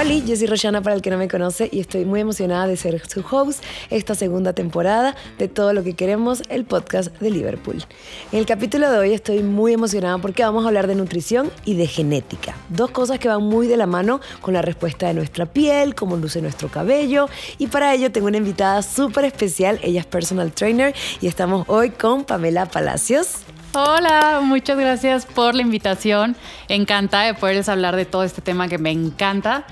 Hola, 0.00 0.14
yo 0.14 0.36
soy 0.36 0.46
Roshana 0.46 0.80
para 0.80 0.94
el 0.94 1.02
que 1.02 1.10
no 1.10 1.18
me 1.18 1.26
conoce 1.26 1.68
y 1.72 1.80
estoy 1.80 2.04
muy 2.04 2.20
emocionada 2.20 2.68
de 2.68 2.76
ser 2.76 3.02
su 3.08 3.24
host 3.28 3.64
esta 3.90 4.14
segunda 4.14 4.52
temporada 4.52 5.16
de 5.38 5.48
Todo 5.48 5.72
lo 5.72 5.82
que 5.82 5.94
queremos, 5.94 6.40
el 6.50 6.64
podcast 6.64 7.10
de 7.18 7.30
Liverpool. 7.30 7.82
En 8.30 8.38
el 8.38 8.46
capítulo 8.46 8.92
de 8.92 8.96
hoy 8.96 9.12
estoy 9.12 9.42
muy 9.42 9.72
emocionada 9.72 10.16
porque 10.18 10.44
vamos 10.44 10.64
a 10.64 10.68
hablar 10.68 10.86
de 10.86 10.94
nutrición 10.94 11.50
y 11.64 11.74
de 11.74 11.88
genética, 11.88 12.54
dos 12.68 12.92
cosas 12.92 13.18
que 13.18 13.26
van 13.26 13.42
muy 13.42 13.66
de 13.66 13.76
la 13.76 13.86
mano 13.86 14.20
con 14.40 14.54
la 14.54 14.62
respuesta 14.62 15.08
de 15.08 15.14
nuestra 15.14 15.46
piel, 15.46 15.96
cómo 15.96 16.16
luce 16.16 16.40
nuestro 16.40 16.68
cabello 16.68 17.28
y 17.58 17.66
para 17.66 17.92
ello 17.92 18.12
tengo 18.12 18.28
una 18.28 18.36
invitada 18.36 18.82
súper 18.82 19.24
especial, 19.24 19.80
ella 19.82 19.98
es 19.98 20.06
personal 20.06 20.52
trainer 20.52 20.94
y 21.20 21.26
estamos 21.26 21.64
hoy 21.66 21.90
con 21.90 22.22
Pamela 22.22 22.66
Palacios. 22.66 23.47
Hola, 23.74 24.40
muchas 24.42 24.78
gracias 24.78 25.26
por 25.26 25.54
la 25.54 25.60
invitación. 25.60 26.36
Encantada 26.68 27.24
de 27.24 27.34
poderles 27.34 27.68
hablar 27.68 27.96
de 27.96 28.06
todo 28.06 28.24
este 28.24 28.40
tema 28.40 28.66
que 28.66 28.78
me 28.78 28.90
encanta. 28.90 29.66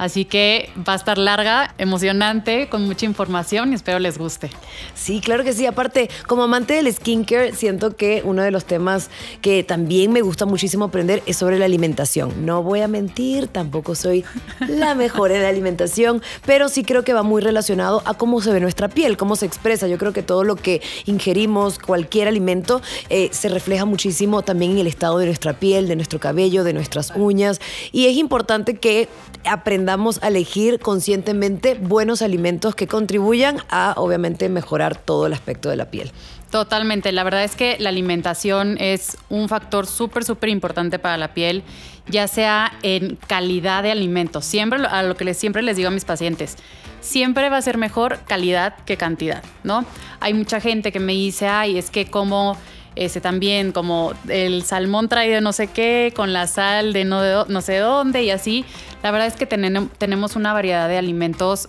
Así 0.00 0.24
que 0.24 0.70
va 0.88 0.94
a 0.94 0.96
estar 0.96 1.18
larga, 1.18 1.74
emocionante, 1.76 2.70
con 2.70 2.86
mucha 2.86 3.04
información 3.04 3.72
y 3.72 3.74
espero 3.74 3.98
les 3.98 4.16
guste. 4.16 4.48
Sí, 4.94 5.20
claro 5.20 5.44
que 5.44 5.52
sí. 5.52 5.66
Aparte, 5.66 6.08
como 6.26 6.42
amante 6.42 6.72
del 6.72 6.90
skincare, 6.90 7.54
siento 7.54 7.94
que 7.94 8.22
uno 8.24 8.40
de 8.40 8.50
los 8.50 8.64
temas 8.64 9.10
que 9.42 9.62
también 9.62 10.10
me 10.10 10.22
gusta 10.22 10.46
muchísimo 10.46 10.86
aprender 10.86 11.22
es 11.26 11.36
sobre 11.36 11.58
la 11.58 11.66
alimentación. 11.66 12.46
No 12.46 12.62
voy 12.62 12.80
a 12.80 12.88
mentir, 12.88 13.48
tampoco 13.48 13.94
soy 13.94 14.24
la 14.68 14.94
mejor 14.94 15.32
en 15.32 15.42
la 15.42 15.50
alimentación, 15.50 16.22
pero 16.46 16.70
sí 16.70 16.82
creo 16.82 17.04
que 17.04 17.12
va 17.12 17.22
muy 17.22 17.42
relacionado 17.42 18.02
a 18.06 18.14
cómo 18.14 18.40
se 18.40 18.52
ve 18.52 18.60
nuestra 18.60 18.88
piel, 18.88 19.18
cómo 19.18 19.36
se 19.36 19.44
expresa. 19.44 19.86
Yo 19.86 19.98
creo 19.98 20.14
que 20.14 20.22
todo 20.22 20.44
lo 20.44 20.56
que 20.56 20.80
ingerimos, 21.04 21.78
cualquier 21.78 22.26
alimento, 22.26 22.80
eh, 23.10 23.28
se 23.32 23.50
refleja 23.50 23.84
muchísimo 23.84 24.40
también 24.40 24.72
en 24.72 24.78
el 24.78 24.86
estado 24.86 25.18
de 25.18 25.26
nuestra 25.26 25.52
piel, 25.52 25.88
de 25.88 25.96
nuestro 25.96 26.18
cabello, 26.20 26.64
de 26.64 26.72
nuestras 26.72 27.12
uñas. 27.14 27.60
Y 27.92 28.06
es 28.06 28.16
importante 28.16 28.76
que 28.76 29.06
aprendamos 29.44 29.89
a 30.22 30.28
elegir 30.28 30.78
conscientemente 30.78 31.74
buenos 31.74 32.22
alimentos 32.22 32.74
que 32.74 32.86
contribuyan 32.86 33.58
a, 33.70 33.94
obviamente, 33.96 34.48
mejorar 34.48 34.96
todo 34.96 35.26
el 35.26 35.32
aspecto 35.32 35.68
de 35.68 35.76
la 35.76 35.90
piel. 35.90 36.12
Totalmente. 36.50 37.12
La 37.12 37.22
verdad 37.22 37.44
es 37.44 37.54
que 37.54 37.76
la 37.78 37.90
alimentación 37.90 38.76
es 38.80 39.16
un 39.28 39.48
factor 39.48 39.86
súper, 39.86 40.24
súper 40.24 40.48
importante 40.48 40.98
para 40.98 41.16
la 41.16 41.32
piel, 41.32 41.62
ya 42.08 42.26
sea 42.26 42.72
en 42.82 43.16
calidad 43.28 43.82
de 43.84 43.92
alimentos. 43.92 44.44
Siempre, 44.44 44.84
a 44.84 45.02
lo 45.02 45.16
que 45.16 45.32
siempre 45.34 45.62
les 45.62 45.76
digo 45.76 45.88
a 45.88 45.92
mis 45.92 46.04
pacientes, 46.04 46.56
siempre 47.00 47.48
va 47.50 47.58
a 47.58 47.62
ser 47.62 47.78
mejor 47.78 48.18
calidad 48.26 48.74
que 48.84 48.96
cantidad, 48.96 49.44
¿no? 49.62 49.84
Hay 50.18 50.34
mucha 50.34 50.60
gente 50.60 50.90
que 50.90 51.00
me 51.00 51.12
dice, 51.12 51.46
ay, 51.46 51.78
es 51.78 51.90
que 51.90 52.06
como 52.10 52.56
ese 52.96 53.20
también 53.20 53.70
como 53.70 54.12
el 54.28 54.64
salmón 54.64 55.08
traído 55.08 55.40
no 55.40 55.52
sé 55.52 55.68
qué, 55.68 56.12
con 56.14 56.32
la 56.32 56.46
sal 56.46 56.92
de 56.92 57.04
no, 57.04 57.44
no 57.44 57.60
sé 57.62 57.78
dónde 57.78 58.24
y 58.24 58.30
así. 58.30 58.64
La 59.02 59.10
verdad 59.10 59.28
es 59.28 59.34
que 59.34 59.46
tenemos 59.46 60.36
una 60.36 60.52
variedad 60.52 60.88
de 60.88 60.98
alimentos 60.98 61.68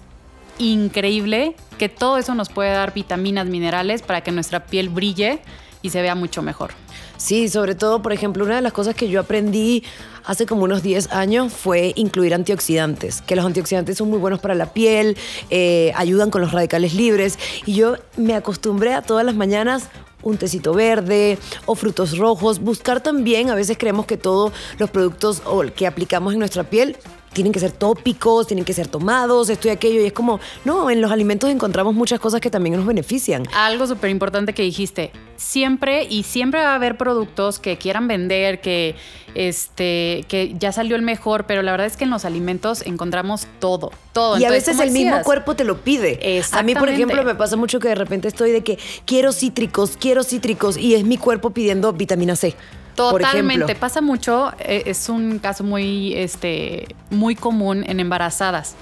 increíble 0.57 1.55
que 1.77 1.89
todo 1.89 2.17
eso 2.17 2.35
nos 2.35 2.49
puede 2.49 2.71
dar 2.71 2.93
vitaminas, 2.93 3.47
minerales 3.47 4.01
para 4.01 4.21
que 4.21 4.31
nuestra 4.31 4.65
piel 4.65 4.89
brille 4.89 5.41
y 5.81 5.89
se 5.89 6.01
vea 6.01 6.13
mucho 6.13 6.41
mejor. 6.41 6.71
Sí, 7.17 7.49
sobre 7.49 7.75
todo, 7.75 8.01
por 8.01 8.13
ejemplo, 8.13 8.43
una 8.43 8.55
de 8.55 8.61
las 8.61 8.73
cosas 8.73 8.95
que 8.95 9.07
yo 9.07 9.19
aprendí 9.19 9.83
hace 10.25 10.45
como 10.45 10.63
unos 10.63 10.83
10 10.83 11.11
años 11.11 11.53
fue 11.53 11.93
incluir 11.95 12.33
antioxidantes, 12.33 13.21
que 13.21 13.35
los 13.35 13.45
antioxidantes 13.45 13.97
son 13.97 14.09
muy 14.09 14.19
buenos 14.19 14.39
para 14.39 14.55
la 14.55 14.73
piel, 14.73 15.17
eh, 15.49 15.91
ayudan 15.95 16.29
con 16.29 16.41
los 16.41 16.51
radicales 16.51 16.93
libres 16.93 17.39
y 17.65 17.73
yo 17.73 17.95
me 18.17 18.35
acostumbré 18.35 18.93
a 18.93 19.01
todas 19.01 19.25
las 19.25 19.35
mañanas 19.35 19.89
un 20.23 20.37
tecito 20.37 20.73
verde 20.73 21.39
o 21.65 21.75
frutos 21.75 22.17
rojos. 22.17 22.59
Buscar 22.59 23.01
también, 23.01 23.49
a 23.49 23.55
veces 23.55 23.77
creemos 23.77 24.05
que 24.05 24.17
todos 24.17 24.51
los 24.77 24.89
productos 24.89 25.41
que 25.75 25.87
aplicamos 25.87 26.33
en 26.33 26.39
nuestra 26.39 26.63
piel 26.63 26.97
tienen 27.33 27.53
que 27.53 27.59
ser 27.59 27.71
tópicos, 27.71 28.47
tienen 28.47 28.65
que 28.65 28.73
ser 28.73 28.87
tomados, 28.87 29.49
esto 29.49 29.67
y 29.67 29.71
aquello. 29.71 30.01
Y 30.01 30.05
es 30.05 30.13
como, 30.13 30.39
no, 30.65 30.89
en 30.89 31.01
los 31.01 31.11
alimentos 31.11 31.49
encontramos 31.49 31.93
muchas 31.93 32.19
cosas 32.19 32.41
que 32.41 32.49
también 32.49 32.75
nos 32.75 32.85
benefician. 32.85 33.43
Algo 33.53 33.87
súper 33.87 34.09
importante 34.09 34.53
que 34.53 34.63
dijiste, 34.63 35.11
siempre 35.37 36.03
y 36.03 36.23
siempre 36.23 36.61
va 36.61 36.71
a 36.71 36.75
haber 36.75 36.97
productos 36.97 37.59
que 37.59 37.77
quieran 37.77 38.07
vender, 38.07 38.61
que, 38.61 38.95
este, 39.33 40.25
que 40.27 40.55
ya 40.59 40.71
salió 40.71 40.95
el 40.95 41.01
mejor, 41.01 41.45
pero 41.45 41.61
la 41.61 41.71
verdad 41.71 41.87
es 41.87 41.97
que 41.97 42.03
en 42.03 42.09
los 42.09 42.25
alimentos 42.25 42.81
encontramos 42.85 43.47
todo, 43.59 43.91
todo. 44.13 44.37
Y 44.37 44.45
a 44.45 44.49
veces 44.49 44.79
el 44.79 44.91
mismo 44.91 45.21
cuerpo 45.23 45.55
te 45.55 45.63
lo 45.63 45.81
pide. 45.81 46.41
A 46.51 46.63
mí, 46.63 46.75
por 46.75 46.89
ejemplo, 46.89 47.23
me 47.23 47.35
pasa 47.35 47.55
mucho 47.55 47.79
que 47.79 47.87
de 47.87 47.95
repente 47.95 48.27
estoy 48.27 48.51
de 48.51 48.63
que 48.63 48.77
quiero 49.05 49.31
cítricos, 49.31 49.97
quiero 49.97 50.23
cítricos, 50.23 50.77
y 50.77 50.95
es 50.95 51.03
mi 51.03 51.17
cuerpo 51.17 51.51
pidiendo 51.51 51.93
vitamina 51.93 52.35
C. 52.35 52.55
Totalmente, 52.95 53.75
pasa 53.75 54.01
mucho, 54.01 54.51
eh, 54.59 54.83
es 54.85 55.09
un 55.09 55.39
caso 55.39 55.63
muy, 55.63 56.13
este, 56.15 56.95
muy 57.09 57.35
común 57.35 57.83
en 57.87 57.99
embarazadas, 57.99 58.75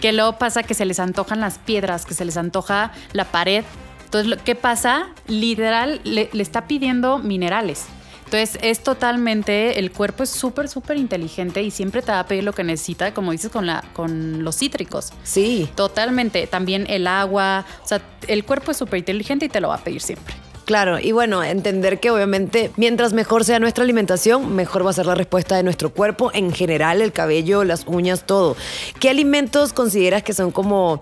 que 0.00 0.12
luego 0.12 0.38
pasa 0.38 0.62
que 0.62 0.74
se 0.74 0.84
les 0.84 1.00
antojan 1.00 1.40
las 1.40 1.58
piedras, 1.58 2.06
que 2.06 2.14
se 2.14 2.24
les 2.24 2.36
antoja 2.36 2.92
la 3.12 3.24
pared. 3.24 3.64
Entonces, 4.04 4.38
¿qué 4.44 4.54
pasa? 4.54 5.08
Literal, 5.26 6.00
le, 6.04 6.30
está 6.32 6.66
pidiendo 6.66 7.18
minerales. 7.18 7.86
Entonces, 8.24 8.58
es 8.62 8.82
totalmente, 8.82 9.78
el 9.78 9.90
cuerpo 9.90 10.22
es 10.22 10.30
súper, 10.30 10.68
súper 10.68 10.98
inteligente 10.98 11.62
y 11.62 11.70
siempre 11.70 12.02
te 12.02 12.12
va 12.12 12.20
a 12.20 12.26
pedir 12.26 12.44
lo 12.44 12.52
que 12.52 12.62
necesita, 12.62 13.12
como 13.14 13.32
dices, 13.32 13.50
con, 13.50 13.66
la, 13.66 13.82
con 13.94 14.44
los 14.44 14.58
cítricos. 14.58 15.12
Sí. 15.24 15.68
Totalmente. 15.74 16.46
También 16.46 16.86
el 16.90 17.06
agua. 17.06 17.64
O 17.82 17.88
sea, 17.88 18.02
el 18.26 18.44
cuerpo 18.44 18.70
es 18.70 18.76
súper 18.76 18.98
inteligente 18.98 19.46
y 19.46 19.48
te 19.48 19.60
lo 19.60 19.68
va 19.68 19.76
a 19.76 19.78
pedir 19.78 20.02
siempre. 20.02 20.34
Claro, 20.68 20.98
y 21.00 21.12
bueno, 21.12 21.42
entender 21.42 21.98
que 21.98 22.10
obviamente 22.10 22.70
mientras 22.76 23.14
mejor 23.14 23.42
sea 23.42 23.58
nuestra 23.58 23.84
alimentación, 23.84 24.54
mejor 24.54 24.84
va 24.84 24.90
a 24.90 24.92
ser 24.92 25.06
la 25.06 25.14
respuesta 25.14 25.56
de 25.56 25.62
nuestro 25.62 25.94
cuerpo, 25.94 26.30
en 26.34 26.52
general, 26.52 27.00
el 27.00 27.10
cabello, 27.10 27.64
las 27.64 27.86
uñas, 27.86 28.26
todo. 28.26 28.54
¿Qué 29.00 29.08
alimentos 29.08 29.72
consideras 29.72 30.22
que 30.22 30.34
son 30.34 30.50
como 30.50 31.00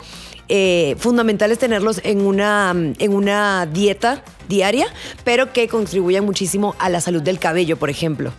eh, 0.49 0.95
fundamentales 1.01 1.59
tenerlos 1.59 2.01
en 2.05 2.21
una, 2.21 2.71
en 2.77 3.13
una 3.13 3.67
dieta 3.67 4.23
diaria, 4.49 4.87
pero 5.25 5.53
que 5.53 5.67
contribuyan 5.67 6.25
muchísimo 6.25 6.77
a 6.79 6.89
la 6.89 7.01
salud 7.01 7.23
del 7.23 7.41
cabello, 7.41 7.77
por 7.77 7.91
ejemplo? 7.91 8.33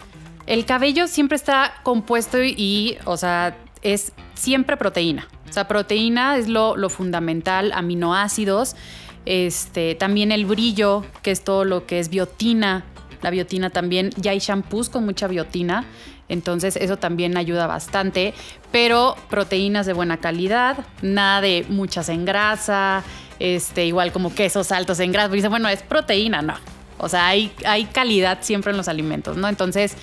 El 0.46 0.64
cabello 0.64 1.10
siempre 1.10 1.36
está 1.36 1.74
compuesto 1.84 2.42
y, 2.42 3.00
o 3.04 3.18
sea, 3.18 3.58
es 3.82 4.14
siempre 4.34 4.78
proteína. 4.78 5.28
O 5.50 5.52
sea, 5.52 5.68
proteína 5.68 6.38
es 6.38 6.48
lo, 6.48 6.78
lo 6.78 6.90
fundamental, 6.90 7.74
aminoácidos. 7.74 8.78
Este, 9.30 9.94
también 9.96 10.32
el 10.32 10.46
brillo, 10.46 11.04
que 11.22 11.32
es 11.32 11.44
todo 11.44 11.66
lo 11.66 11.86
que 11.86 12.00
es 12.00 12.08
biotina. 12.08 12.86
La 13.22 13.30
biotina 13.30 13.70
también, 13.70 14.12
ya 14.16 14.32
hay 14.32 14.40
shampoos 14.40 14.88
con 14.90 15.04
mucha 15.04 15.28
biotina, 15.28 15.84
entonces 16.30 16.78
eso 16.78 16.96
también 16.96 17.36
ayuda 17.36 17.68
bastante, 17.68 18.34
pero 18.72 19.18
proteínas 19.30 19.86
de 19.86 19.92
buena 19.92 20.18
calidad, 20.18 20.78
nada 21.02 21.42
de 21.42 21.66
muchas 21.68 22.08
en 22.08 22.24
grasa, 22.24 23.04
este, 23.40 23.86
igual 23.86 24.14
como 24.14 24.34
quesos 24.34 24.72
altos 24.72 25.02
en 25.02 25.12
grasa, 25.12 25.28
dice, 25.34 25.50
bueno, 25.50 25.68
es 25.68 25.84
proteína, 25.84 26.42
no. 26.42 26.54
O 26.98 27.10
sea, 27.10 27.28
hay, 27.28 27.52
hay 27.66 27.84
calidad 27.84 28.38
siempre 28.42 28.72
en 28.72 28.78
los 28.78 28.88
alimentos, 28.88 29.36
¿no? 29.36 29.50
Entonces, 29.50 29.98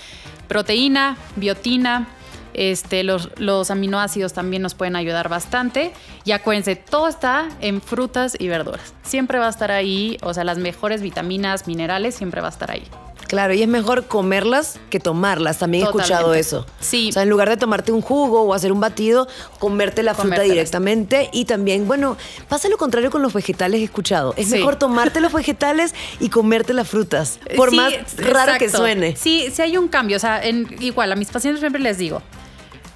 proteína, 0.48 1.16
biotina, 1.36 2.08
este, 2.54 3.02
los, 3.04 3.30
los 3.36 3.70
aminoácidos 3.70 4.32
también 4.32 4.62
nos 4.62 4.74
pueden 4.74 4.96
ayudar 4.96 5.28
bastante. 5.28 5.92
Y 6.24 6.32
acuérdense, 6.32 6.76
todo 6.76 7.08
está 7.08 7.48
en 7.60 7.80
frutas 7.80 8.36
y 8.38 8.48
verduras. 8.48 8.94
Siempre 9.02 9.38
va 9.38 9.46
a 9.46 9.50
estar 9.50 9.70
ahí, 9.70 10.16
o 10.22 10.32
sea, 10.32 10.44
las 10.44 10.58
mejores 10.58 11.02
vitaminas, 11.02 11.66
minerales, 11.66 12.14
siempre 12.14 12.40
va 12.40 12.48
a 12.48 12.50
estar 12.50 12.70
ahí. 12.70 12.84
Claro, 13.26 13.54
y 13.54 13.62
es 13.62 13.68
mejor 13.68 14.06
comerlas 14.06 14.78
que 14.90 15.00
tomarlas. 15.00 15.58
También 15.58 15.84
he 15.84 15.86
escuchado 15.86 16.34
eso. 16.34 16.66
Sí. 16.80 17.08
O 17.08 17.12
sea, 17.12 17.22
en 17.22 17.30
lugar 17.30 17.48
de 17.48 17.56
tomarte 17.56 17.92
un 17.92 18.00
jugo 18.00 18.42
o 18.42 18.54
hacer 18.54 18.70
un 18.70 18.80
batido, 18.80 19.26
comerte 19.58 20.02
la 20.02 20.14
fruta 20.14 20.42
directamente. 20.42 21.30
Y 21.32 21.44
también, 21.44 21.86
bueno, 21.86 22.16
pasa 22.48 22.68
lo 22.68 22.76
contrario 22.76 23.10
con 23.10 23.22
los 23.22 23.32
vegetales, 23.32 23.80
he 23.80 23.84
escuchado. 23.84 24.34
Es 24.36 24.50
mejor 24.50 24.76
tomarte 24.76 25.20
los 25.20 25.32
vegetales 25.32 25.94
y 26.20 26.28
comerte 26.28 26.72
las 26.74 26.88
frutas. 26.88 27.40
Por 27.56 27.72
más 27.72 27.92
raro 28.18 28.52
que 28.58 28.68
suene. 28.68 29.16
Sí, 29.16 29.48
sí 29.52 29.62
hay 29.62 29.76
un 29.76 29.88
cambio. 29.88 30.16
O 30.16 30.20
sea, 30.20 30.46
igual, 30.46 31.10
a 31.10 31.16
mis 31.16 31.28
pacientes 31.28 31.60
siempre 31.60 31.82
les 31.82 31.98
digo, 31.98 32.22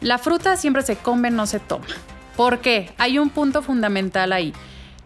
la 0.01 0.19
fruta 0.19 0.57
siempre 0.57 0.83
se 0.83 0.97
come, 0.97 1.31
no 1.31 1.47
se 1.47 1.61
toma. 1.61 1.87
¿Por 2.37 2.61
qué? 2.61 2.93
Hay 2.99 3.19
un 3.19 3.31
punto 3.31 3.63
fundamental 3.63 4.33
ahí. 4.33 4.53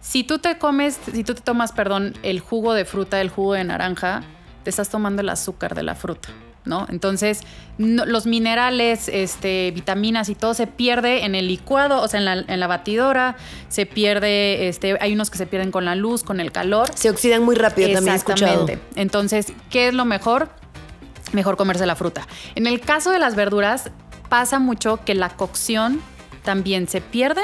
Si 0.00 0.24
tú 0.24 0.38
te 0.38 0.58
comes, 0.58 0.98
si 1.12 1.24
tú 1.24 1.34
te 1.34 1.40
tomas, 1.40 1.72
perdón, 1.72 2.14
el 2.22 2.40
jugo 2.40 2.74
de 2.74 2.84
fruta, 2.84 3.20
el 3.20 3.30
jugo 3.30 3.54
de 3.54 3.64
naranja, 3.64 4.22
te 4.64 4.70
estás 4.70 4.90
tomando 4.90 5.22
el 5.22 5.28
azúcar 5.28 5.74
de 5.74 5.82
la 5.82 5.94
fruta, 5.94 6.28
¿no? 6.64 6.86
Entonces, 6.90 7.40
los 7.78 8.26
minerales, 8.26 9.08
este, 9.08 9.70
vitaminas 9.74 10.28
y 10.28 10.34
todo 10.34 10.54
se 10.54 10.66
pierde 10.66 11.24
en 11.24 11.34
el 11.34 11.46
licuado, 11.46 12.02
o 12.02 12.08
sea, 12.08 12.20
en 12.20 12.60
la, 12.60 12.66
batidora, 12.66 13.36
se 13.68 13.86
pierde, 13.86 14.68
este, 14.68 14.98
hay 15.00 15.14
unos 15.14 15.30
que 15.30 15.38
se 15.38 15.46
pierden 15.46 15.70
con 15.70 15.84
la 15.84 15.94
luz, 15.94 16.24
con 16.24 16.40
el 16.40 16.52
calor. 16.52 16.90
Se 16.94 17.08
oxidan 17.08 17.42
muy 17.42 17.54
rápido, 17.54 17.92
también 17.92 18.14
he 18.14 18.18
escuchado. 18.18 18.66
Entonces, 18.96 19.52
¿qué 19.70 19.88
es 19.88 19.94
lo 19.94 20.04
mejor? 20.04 20.48
Mejor 21.32 21.56
comerse 21.56 21.86
la 21.86 21.96
fruta. 21.96 22.26
En 22.56 22.66
el 22.66 22.80
caso 22.80 23.10
de 23.10 23.18
las 23.18 23.36
verduras, 23.36 23.90
pasa 24.32 24.58
mucho 24.58 24.98
que 25.04 25.14
la 25.14 25.28
cocción 25.28 26.00
también 26.42 26.88
se 26.88 27.02
pierde 27.02 27.42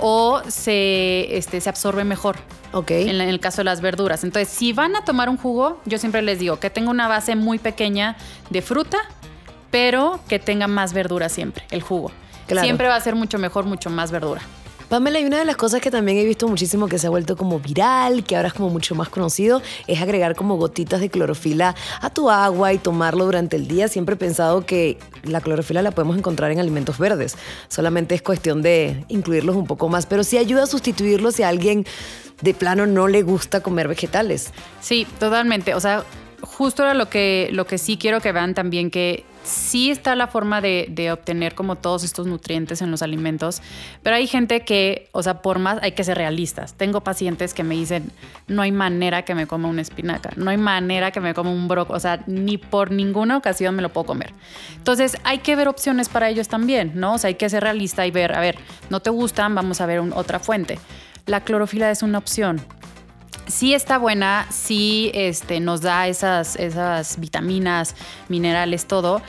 o 0.00 0.40
se, 0.48 1.36
este, 1.36 1.60
se 1.60 1.68
absorbe 1.68 2.02
mejor. 2.02 2.36
Ok. 2.72 2.92
En, 2.92 3.20
el 3.20 3.40
caso 3.40 3.58
de 3.58 3.64
las 3.64 3.82
verduras. 3.82 4.24
Entonces, 4.24 4.48
si 4.48 4.72
van 4.72 4.96
a 4.96 5.04
tomar 5.04 5.28
un 5.28 5.36
jugo, 5.36 5.82
yo 5.84 5.98
siempre 5.98 6.22
les 6.22 6.38
digo 6.38 6.58
que 6.58 6.70
tenga 6.70 6.90
una 6.90 7.08
base 7.08 7.36
muy 7.36 7.58
pequeña 7.58 8.16
de 8.48 8.62
fruta, 8.62 8.96
pero 9.70 10.18
que 10.26 10.38
tenga 10.38 10.66
más 10.66 10.94
verdura 10.94 11.28
siempre, 11.28 11.66
el 11.70 11.82
jugo. 11.82 12.10
siempre 12.48 12.88
va 12.88 12.96
a 12.96 13.00
ser 13.00 13.16
mucho 13.16 13.38
mejor, 13.38 13.66
mucho 13.66 13.90
más 13.90 14.10
verdura. 14.10 14.40
Pamela, 14.88 15.18
y 15.18 15.24
una 15.24 15.38
de 15.38 15.44
las 15.44 15.56
cosas 15.56 15.80
que 15.80 15.90
también 15.90 16.18
he 16.18 16.24
visto 16.24 16.46
muchísimo 16.46 16.88
que 16.88 16.98
se 16.98 17.06
ha 17.06 17.10
vuelto 17.10 17.36
como 17.36 17.58
viral, 17.58 18.24
que 18.24 18.36
ahora 18.36 18.48
es 18.48 18.54
como 18.54 18.70
mucho 18.70 18.94
más 18.94 19.08
conocido, 19.08 19.62
es 19.86 20.00
agregar 20.00 20.34
como 20.34 20.56
gotitas 20.56 21.00
de 21.00 21.10
clorofila 21.10 21.74
a 22.00 22.10
tu 22.10 22.30
agua 22.30 22.72
y 22.72 22.78
tomarlo 22.78 23.24
durante 23.24 23.56
el 23.56 23.66
día. 23.66 23.88
Siempre 23.88 24.14
he 24.14 24.18
pensado 24.18 24.66
que 24.66 24.98
la 25.22 25.40
clorofila 25.40 25.82
la 25.82 25.90
podemos 25.90 26.16
encontrar 26.16 26.50
en 26.50 26.60
alimentos 26.60 26.98
verdes, 26.98 27.36
solamente 27.68 28.14
es 28.14 28.22
cuestión 28.22 28.62
de 28.62 29.04
incluirlos 29.08 29.56
un 29.56 29.66
poco 29.66 29.88
más, 29.88 30.06
pero 30.06 30.24
sí 30.24 30.38
ayuda 30.38 30.64
a 30.64 30.66
sustituirlos 30.66 31.36
si 31.36 31.42
a 31.42 31.48
alguien 31.48 31.86
de 32.42 32.54
plano 32.54 32.86
no 32.86 33.08
le 33.08 33.22
gusta 33.22 33.60
comer 33.60 33.88
vegetales. 33.88 34.52
Sí, 34.80 35.06
totalmente. 35.18 35.74
O 35.74 35.80
sea, 35.80 36.04
justo 36.44 36.82
era 36.82 36.94
lo 36.94 37.08
que, 37.08 37.48
lo 37.52 37.66
que 37.66 37.78
sí 37.78 37.96
quiero 37.96 38.20
que 38.20 38.32
vean 38.32 38.54
también 38.54 38.90
que 38.90 39.24
sí 39.44 39.90
está 39.90 40.14
la 40.16 40.26
forma 40.26 40.60
de, 40.60 41.10
obtener 41.12 41.54
como 41.54 41.76
todos 41.76 42.02
estos 42.02 42.26
nutrientes 42.26 42.80
en 42.82 42.90
los 42.90 43.02
alimentos, 43.02 43.60
pero 44.02 44.16
hay 44.16 44.26
gente 44.26 44.64
que, 44.64 45.08
o 45.12 45.22
sea, 45.22 45.42
por 45.42 45.58
más 45.58 45.78
hay 45.82 45.92
que 45.92 46.02
ser 46.02 46.16
realistas. 46.16 46.74
Tengo 46.74 47.02
pacientes 47.02 47.54
que 47.54 47.62
me 47.62 47.74
dicen, 47.74 48.10
no 48.48 48.62
hay 48.62 48.72
manera 48.72 49.22
que 49.22 49.34
me 49.34 49.46
coma 49.46 49.68
una 49.68 49.82
espinaca, 49.82 50.30
no 50.36 50.50
hay 50.50 50.56
manera 50.56 51.10
que 51.10 51.20
me 51.20 51.34
coma 51.34 51.50
un 51.50 51.68
brócoli, 51.68 51.96
o 51.96 52.00
sea, 52.00 52.24
ni 52.26 52.58
por 52.58 52.90
ninguna 52.90 53.36
ocasión 53.36 53.76
me 53.76 53.82
lo 53.82 53.90
puedo 53.90 54.06
comer. 54.06 54.32
Entonces 54.76 55.18
hay 55.24 55.38
que 55.38 55.56
ver 55.56 55.68
opciones 55.68 56.08
para 56.08 56.30
ellos 56.30 56.48
también, 56.48 56.92
¿no? 56.94 57.14
O 57.14 57.18
sea, 57.18 57.28
hay 57.28 57.34
que 57.34 57.48
ser 57.48 57.62
realista 57.62 58.06
y 58.06 58.10
ver, 58.10 58.34
a 58.34 58.40
ver, 58.40 58.56
no 58.88 59.00
te 59.00 59.10
gustan, 59.10 59.54
vamos 59.54 59.80
a 59.80 59.86
ver 59.86 60.00
otra 60.00 60.38
fuente. 60.40 60.78
La 61.26 61.42
clorofila 61.42 61.90
es 61.90 62.02
una 62.02 62.18
opción 62.18 62.60
sí 63.46 63.74
está 63.74 63.98
buena, 63.98 64.46
sí 64.50 65.10
este, 65.14 65.60
nos 65.60 65.80
da 65.80 66.08
esas, 66.08 66.56
esas 66.56 67.18
vitaminas, 67.18 67.94
minerales, 68.28 68.86
todo, 68.86 69.22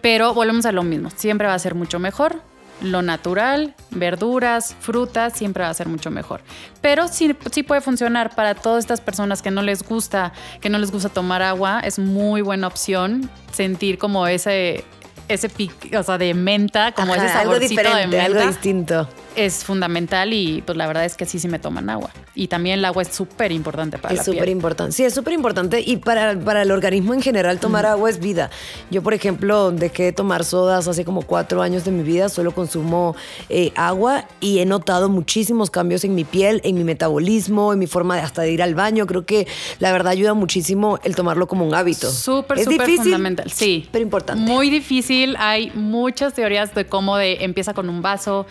pero 0.00 0.34
volvemos 0.34 0.66
a 0.66 0.72
lo 0.72 0.82
mismo, 0.82 1.10
siempre 1.10 1.46
va 1.46 1.54
a 1.54 1.58
ser 1.58 1.74
mucho 1.74 1.98
mejor. 1.98 2.40
Lo 2.82 3.00
natural, 3.00 3.74
verduras, 3.90 4.76
frutas, 4.78 5.32
siempre 5.32 5.62
va 5.62 5.70
a 5.70 5.74
ser 5.74 5.88
mucho 5.88 6.10
mejor. 6.10 6.42
Pero 6.82 7.08
sí, 7.08 7.34
sí 7.50 7.62
puede 7.62 7.80
funcionar 7.80 8.34
para 8.34 8.54
todas 8.54 8.84
estas 8.84 9.00
personas 9.00 9.40
que 9.40 9.50
no 9.50 9.62
les 9.62 9.82
gusta, 9.82 10.34
que 10.60 10.68
no 10.68 10.78
les 10.78 10.90
gusta 10.90 11.08
tomar 11.08 11.40
agua, 11.40 11.80
es 11.80 11.98
muy 11.98 12.42
buena 12.42 12.66
opción 12.66 13.30
sentir 13.50 13.96
como 13.96 14.26
ese, 14.26 14.84
ese 15.28 15.48
pic, 15.48 15.96
o 15.98 16.02
sea, 16.02 16.18
de 16.18 16.34
menta, 16.34 16.92
como 16.92 17.14
ese 17.14 17.28
saborcito 17.28 17.50
algo 17.50 17.58
diferente, 17.58 18.16
de 18.16 18.22
Algo 18.22 18.46
distinto 18.46 19.08
es 19.36 19.64
fundamental 19.64 20.32
y 20.32 20.62
pues 20.62 20.76
la 20.76 20.86
verdad 20.86 21.04
es 21.04 21.16
que 21.16 21.26
sí, 21.26 21.38
sí 21.38 21.48
me 21.48 21.58
toman 21.58 21.90
agua. 21.90 22.10
Y 22.34 22.48
también 22.48 22.78
el 22.78 22.84
agua 22.84 23.02
es 23.02 23.08
súper 23.08 23.52
importante 23.52 23.98
para 23.98 24.14
es 24.14 24.18
la 24.18 24.24
piel. 24.24 24.34
Es 24.34 24.38
súper 24.38 24.48
importante. 24.48 24.92
Sí, 24.92 25.04
es 25.04 25.14
súper 25.14 25.32
importante 25.34 25.80
y 25.80 25.96
para, 25.98 26.38
para, 26.38 26.62
el 26.62 26.70
organismo 26.70 27.14
en 27.14 27.22
general 27.22 27.60
tomar 27.60 27.86
agua 27.86 28.10
es 28.10 28.18
vida. 28.18 28.50
Yo, 28.90 29.02
por 29.02 29.14
ejemplo, 29.14 29.70
dejé 29.70 30.04
de 30.04 30.12
tomar 30.12 30.44
sodas 30.44 30.88
hace 30.88 31.04
como 31.04 31.22
cuatro 31.22 31.62
años 31.62 31.84
de 31.84 31.90
mi 31.90 32.02
vida, 32.02 32.28
solo 32.28 32.52
consumo 32.52 33.14
eh, 33.48 33.72
agua 33.76 34.26
y 34.40 34.58
he 34.58 34.66
notado 34.66 35.08
muchísimos 35.08 35.70
cambios 35.70 36.04
en 36.04 36.14
mi 36.14 36.24
piel, 36.24 36.60
en 36.64 36.76
mi 36.76 36.84
metabolismo, 36.84 37.72
en 37.72 37.78
mi 37.78 37.86
forma 37.86 38.16
de 38.16 38.22
hasta 38.22 38.42
de 38.42 38.52
ir 38.52 38.62
al 38.62 38.74
baño. 38.74 39.06
Creo 39.06 39.24
que 39.24 39.46
la 39.78 39.92
verdad 39.92 40.12
ayuda 40.12 40.34
muchísimo 40.34 40.98
el 41.04 41.14
tomarlo 41.14 41.46
como 41.46 41.66
un 41.66 41.74
hábito. 41.74 42.10
Súper, 42.10 42.64
súper 42.64 42.90
fundamental. 42.90 43.50
Sí. 43.50 43.88
Pero 43.92 44.02
importante. 44.02 44.42
Muy 44.42 44.70
difícil. 44.70 45.36
Hay 45.38 45.70
muchas 45.74 46.34
teorías 46.34 46.74
de 46.74 46.86
cómo 46.86 47.16
de 47.16 47.44
empieza 47.44 47.74
con 47.74 47.88
un 47.88 48.02
vaso, 48.02 48.46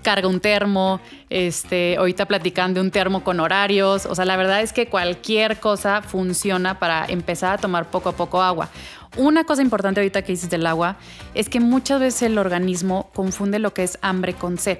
carga 0.00 0.28
un 0.28 0.40
termo, 0.40 1.00
este, 1.28 1.96
ahorita 1.96 2.26
platican 2.26 2.74
de 2.74 2.80
un 2.80 2.90
termo 2.90 3.22
con 3.22 3.40
horarios, 3.40 4.06
o 4.06 4.14
sea, 4.14 4.24
la 4.24 4.36
verdad 4.36 4.62
es 4.62 4.72
que 4.72 4.86
cualquier 4.86 5.60
cosa 5.60 6.02
funciona 6.02 6.78
para 6.78 7.06
empezar 7.06 7.54
a 7.54 7.58
tomar 7.58 7.90
poco 7.90 8.08
a 8.08 8.12
poco 8.12 8.42
agua. 8.42 8.68
Una 9.16 9.44
cosa 9.44 9.62
importante 9.62 10.00
ahorita 10.00 10.22
que 10.22 10.32
dices 10.32 10.50
del 10.50 10.66
agua 10.66 10.96
es 11.34 11.48
que 11.48 11.60
muchas 11.60 12.00
veces 12.00 12.22
el 12.22 12.38
organismo 12.38 13.10
confunde 13.14 13.58
lo 13.58 13.74
que 13.74 13.82
es 13.82 13.98
hambre 14.02 14.34
con 14.34 14.58
sed. 14.58 14.78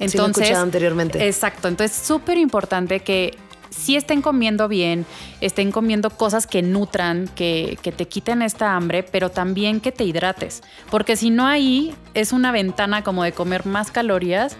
Entonces, 0.00 0.48
sí, 0.48 0.52
lo 0.52 0.60
anteriormente. 0.60 1.26
Exacto, 1.26 1.68
entonces 1.68 1.96
es 2.00 2.06
súper 2.06 2.38
importante 2.38 3.00
que 3.00 3.36
si 3.70 3.96
estén 3.96 4.22
comiendo 4.22 4.68
bien, 4.68 5.06
estén 5.40 5.72
comiendo 5.72 6.10
cosas 6.10 6.46
que 6.46 6.62
nutran, 6.62 7.28
que, 7.34 7.78
que, 7.82 7.92
te 7.92 8.08
quiten 8.08 8.42
esta 8.42 8.76
hambre, 8.76 9.02
pero 9.02 9.30
también 9.30 9.80
que 9.80 9.92
te 9.92 10.04
hidrates. 10.04 10.62
Porque 10.90 11.16
si 11.16 11.30
no 11.30 11.46
ahí 11.46 11.94
es 12.14 12.32
una 12.32 12.52
ventana 12.52 13.02
como 13.02 13.24
de 13.24 13.32
comer 13.32 13.66
más 13.66 13.90
calorías 13.90 14.56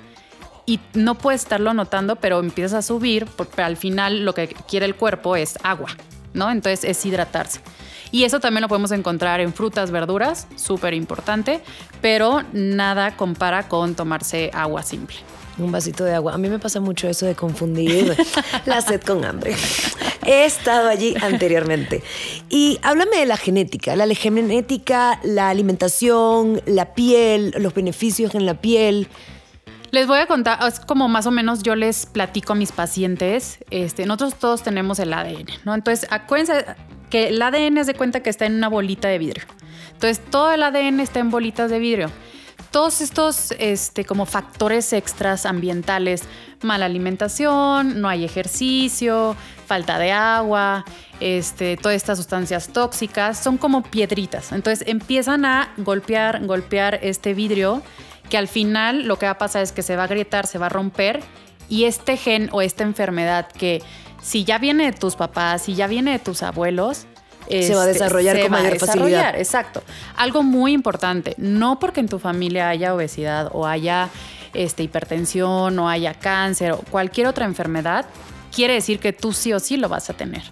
y 0.66 0.80
no 0.94 1.14
puedes 1.16 1.42
estarlo 1.42 1.72
notando, 1.74 2.16
pero 2.16 2.40
empiezas 2.40 2.74
a 2.74 2.82
subir, 2.82 3.26
porque 3.36 3.62
al 3.62 3.76
final 3.76 4.24
lo 4.24 4.34
que 4.34 4.48
quiere 4.48 4.86
el 4.86 4.94
cuerpo 4.94 5.36
es 5.36 5.58
agua, 5.62 5.90
¿no? 6.34 6.50
Entonces 6.50 6.84
es 6.84 7.04
hidratarse. 7.06 7.60
Y 8.10 8.24
eso 8.24 8.40
también 8.40 8.62
lo 8.62 8.68
podemos 8.68 8.90
encontrar 8.92 9.40
en 9.40 9.52
frutas, 9.52 9.90
verduras, 9.90 10.46
súper 10.56 10.94
importante, 10.94 11.62
pero 12.00 12.42
nada 12.52 13.16
compara 13.16 13.68
con 13.68 13.94
tomarse 13.94 14.50
agua 14.54 14.82
simple 14.82 15.16
un 15.58 15.72
vasito 15.72 16.04
de 16.04 16.14
agua. 16.14 16.34
A 16.34 16.38
mí 16.38 16.48
me 16.48 16.58
pasa 16.58 16.80
mucho 16.80 17.08
eso 17.08 17.26
de 17.26 17.34
confundir 17.34 18.16
la 18.66 18.80
sed 18.80 19.00
con 19.02 19.24
hambre. 19.24 19.54
He 20.26 20.44
estado 20.44 20.88
allí 20.88 21.14
anteriormente. 21.20 22.02
Y 22.48 22.78
háblame 22.82 23.18
de 23.18 23.26
la 23.26 23.36
genética, 23.36 23.96
la 23.96 24.06
genética, 24.14 25.20
la 25.22 25.48
alimentación, 25.48 26.60
la 26.66 26.94
piel, 26.94 27.54
los 27.58 27.74
beneficios 27.74 28.34
en 28.34 28.46
la 28.46 28.60
piel. 28.60 29.08
Les 29.90 30.06
voy 30.06 30.18
a 30.18 30.26
contar, 30.26 30.58
es 30.66 30.80
como 30.80 31.08
más 31.08 31.26
o 31.26 31.30
menos 31.30 31.62
yo 31.62 31.74
les 31.74 32.04
platico 32.04 32.52
a 32.52 32.56
mis 32.56 32.72
pacientes, 32.72 33.58
este, 33.70 34.04
nosotros 34.04 34.34
todos 34.34 34.62
tenemos 34.62 34.98
el 34.98 35.14
ADN, 35.14 35.46
¿no? 35.64 35.74
Entonces, 35.74 36.06
acuérdense 36.10 36.66
que 37.08 37.28
el 37.28 37.40
ADN 37.40 37.78
es 37.78 37.86
de 37.86 37.94
cuenta 37.94 38.20
que 38.20 38.28
está 38.28 38.44
en 38.44 38.54
una 38.54 38.68
bolita 38.68 39.08
de 39.08 39.16
vidrio. 39.18 39.44
Entonces, 39.94 40.22
todo 40.30 40.52
el 40.52 40.62
ADN 40.62 41.00
está 41.00 41.20
en 41.20 41.30
bolitas 41.30 41.70
de 41.70 41.78
vidrio 41.78 42.10
todos 42.70 43.00
estos 43.00 43.52
este, 43.58 44.04
como 44.04 44.26
factores 44.26 44.92
extras 44.92 45.46
ambientales, 45.46 46.22
mala 46.62 46.86
alimentación, 46.86 48.00
no 48.00 48.08
hay 48.08 48.24
ejercicio, 48.24 49.36
falta 49.66 49.98
de 49.98 50.12
agua, 50.12 50.84
este, 51.20 51.76
todas 51.76 51.96
estas 51.96 52.18
sustancias 52.18 52.68
tóxicas, 52.68 53.38
son 53.38 53.58
como 53.58 53.82
piedritas. 53.82 54.52
Entonces 54.52 54.86
empiezan 54.86 55.44
a 55.44 55.72
golpear, 55.78 56.44
golpear 56.46 56.98
este 57.02 57.34
vidrio 57.34 57.82
que 58.28 58.38
al 58.38 58.48
final 58.48 59.06
lo 59.06 59.18
que 59.18 59.26
va 59.26 59.32
a 59.32 59.38
pasar 59.38 59.62
es 59.62 59.72
que 59.72 59.82
se 59.82 59.96
va 59.96 60.02
a 60.02 60.04
agrietar, 60.06 60.46
se 60.46 60.58
va 60.58 60.66
a 60.66 60.70
romper 60.70 61.22
y 61.68 61.84
este 61.84 62.16
gen 62.16 62.48
o 62.52 62.62
esta 62.62 62.84
enfermedad 62.84 63.48
que 63.50 63.82
si 64.22 64.44
ya 64.44 64.58
viene 64.58 64.90
de 64.90 64.98
tus 64.98 65.16
papás, 65.16 65.62
si 65.62 65.74
ya 65.74 65.86
viene 65.86 66.12
de 66.12 66.18
tus 66.18 66.42
abuelos, 66.42 67.06
se 67.48 67.74
va 67.74 67.82
a 67.82 67.90
este, 67.90 68.04
desarrollar 68.04 68.40
con 68.40 68.50
mayor 68.50 68.78
facilidad. 68.78 69.36
Exacto. 69.36 69.82
Algo 70.16 70.42
muy 70.42 70.72
importante, 70.72 71.34
no 71.38 71.78
porque 71.78 72.00
en 72.00 72.08
tu 72.08 72.18
familia 72.18 72.68
haya 72.68 72.94
obesidad 72.94 73.50
o 73.52 73.66
haya 73.66 74.08
este, 74.54 74.82
hipertensión 74.82 75.78
o 75.78 75.88
haya 75.88 76.14
cáncer 76.14 76.72
o 76.72 76.78
cualquier 76.78 77.26
otra 77.26 77.44
enfermedad, 77.44 78.06
quiere 78.54 78.74
decir 78.74 78.98
que 78.98 79.12
tú 79.12 79.32
sí 79.32 79.52
o 79.52 79.60
sí 79.60 79.76
lo 79.76 79.88
vas 79.88 80.10
a 80.10 80.14
tener. 80.14 80.42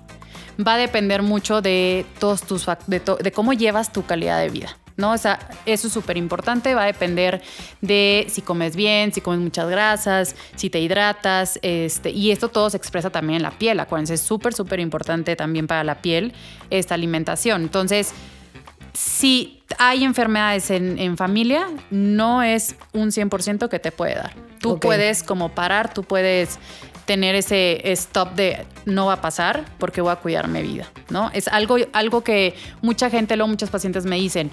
Va 0.64 0.74
a 0.74 0.78
depender 0.78 1.22
mucho 1.22 1.60
de 1.60 2.06
todos 2.18 2.42
tus 2.42 2.66
de, 2.86 3.00
de 3.00 3.32
cómo 3.32 3.52
llevas 3.52 3.92
tu 3.92 4.06
calidad 4.06 4.40
de 4.40 4.48
vida. 4.48 4.76
¿No? 4.96 5.12
O 5.12 5.18
sea, 5.18 5.38
eso 5.66 5.86
es 5.86 5.92
súper 5.92 6.16
importante, 6.16 6.74
va 6.74 6.84
a 6.84 6.86
depender 6.86 7.42
de 7.80 8.26
si 8.28 8.42
comes 8.42 8.76
bien, 8.76 9.12
si 9.12 9.20
comes 9.20 9.40
muchas 9.40 9.68
grasas, 9.68 10.34
si 10.54 10.70
te 10.70 10.80
hidratas, 10.80 11.58
este, 11.62 12.10
y 12.10 12.30
esto 12.30 12.48
todo 12.48 12.70
se 12.70 12.76
expresa 12.76 13.10
también 13.10 13.36
en 13.36 13.42
la 13.42 13.50
piel, 13.50 13.80
acuérdense, 13.80 14.14
es 14.14 14.20
súper, 14.20 14.54
súper 14.54 14.80
importante 14.80 15.36
también 15.36 15.66
para 15.66 15.84
la 15.84 16.00
piel 16.02 16.32
esta 16.70 16.94
alimentación. 16.94 17.62
Entonces, 17.62 18.12
si 18.92 19.62
hay 19.78 20.04
enfermedades 20.04 20.70
en, 20.70 21.16
familia, 21.16 21.68
no 21.90 22.42
es 22.42 22.76
un 22.92 23.10
100% 23.10 23.68
que 23.68 23.78
te 23.78 23.92
puede 23.92 24.14
dar. 24.14 24.32
Tú 24.60 24.80
puedes 24.80 25.22
como 25.22 25.50
parar, 25.50 25.92
tú 25.92 26.02
puedes 26.02 26.58
tener 27.04 27.34
ese 27.34 27.92
stop 27.92 28.34
de 28.34 28.66
no 28.84 29.06
va 29.06 29.14
a 29.14 29.20
pasar 29.20 29.64
porque 29.78 30.00
voy 30.00 30.12
a 30.12 30.16
cuidar 30.16 30.48
mi 30.48 30.62
vida, 30.62 30.90
¿no? 31.08 31.30
Es 31.32 31.46
algo, 31.48 31.76
algo 31.92 32.24
que 32.24 32.54
mucha 32.82 33.10
gente, 33.10 33.36
luego 33.36 33.48
muchos 33.48 33.70
pacientes 33.70 34.06
me 34.06 34.16
dicen, 34.16 34.50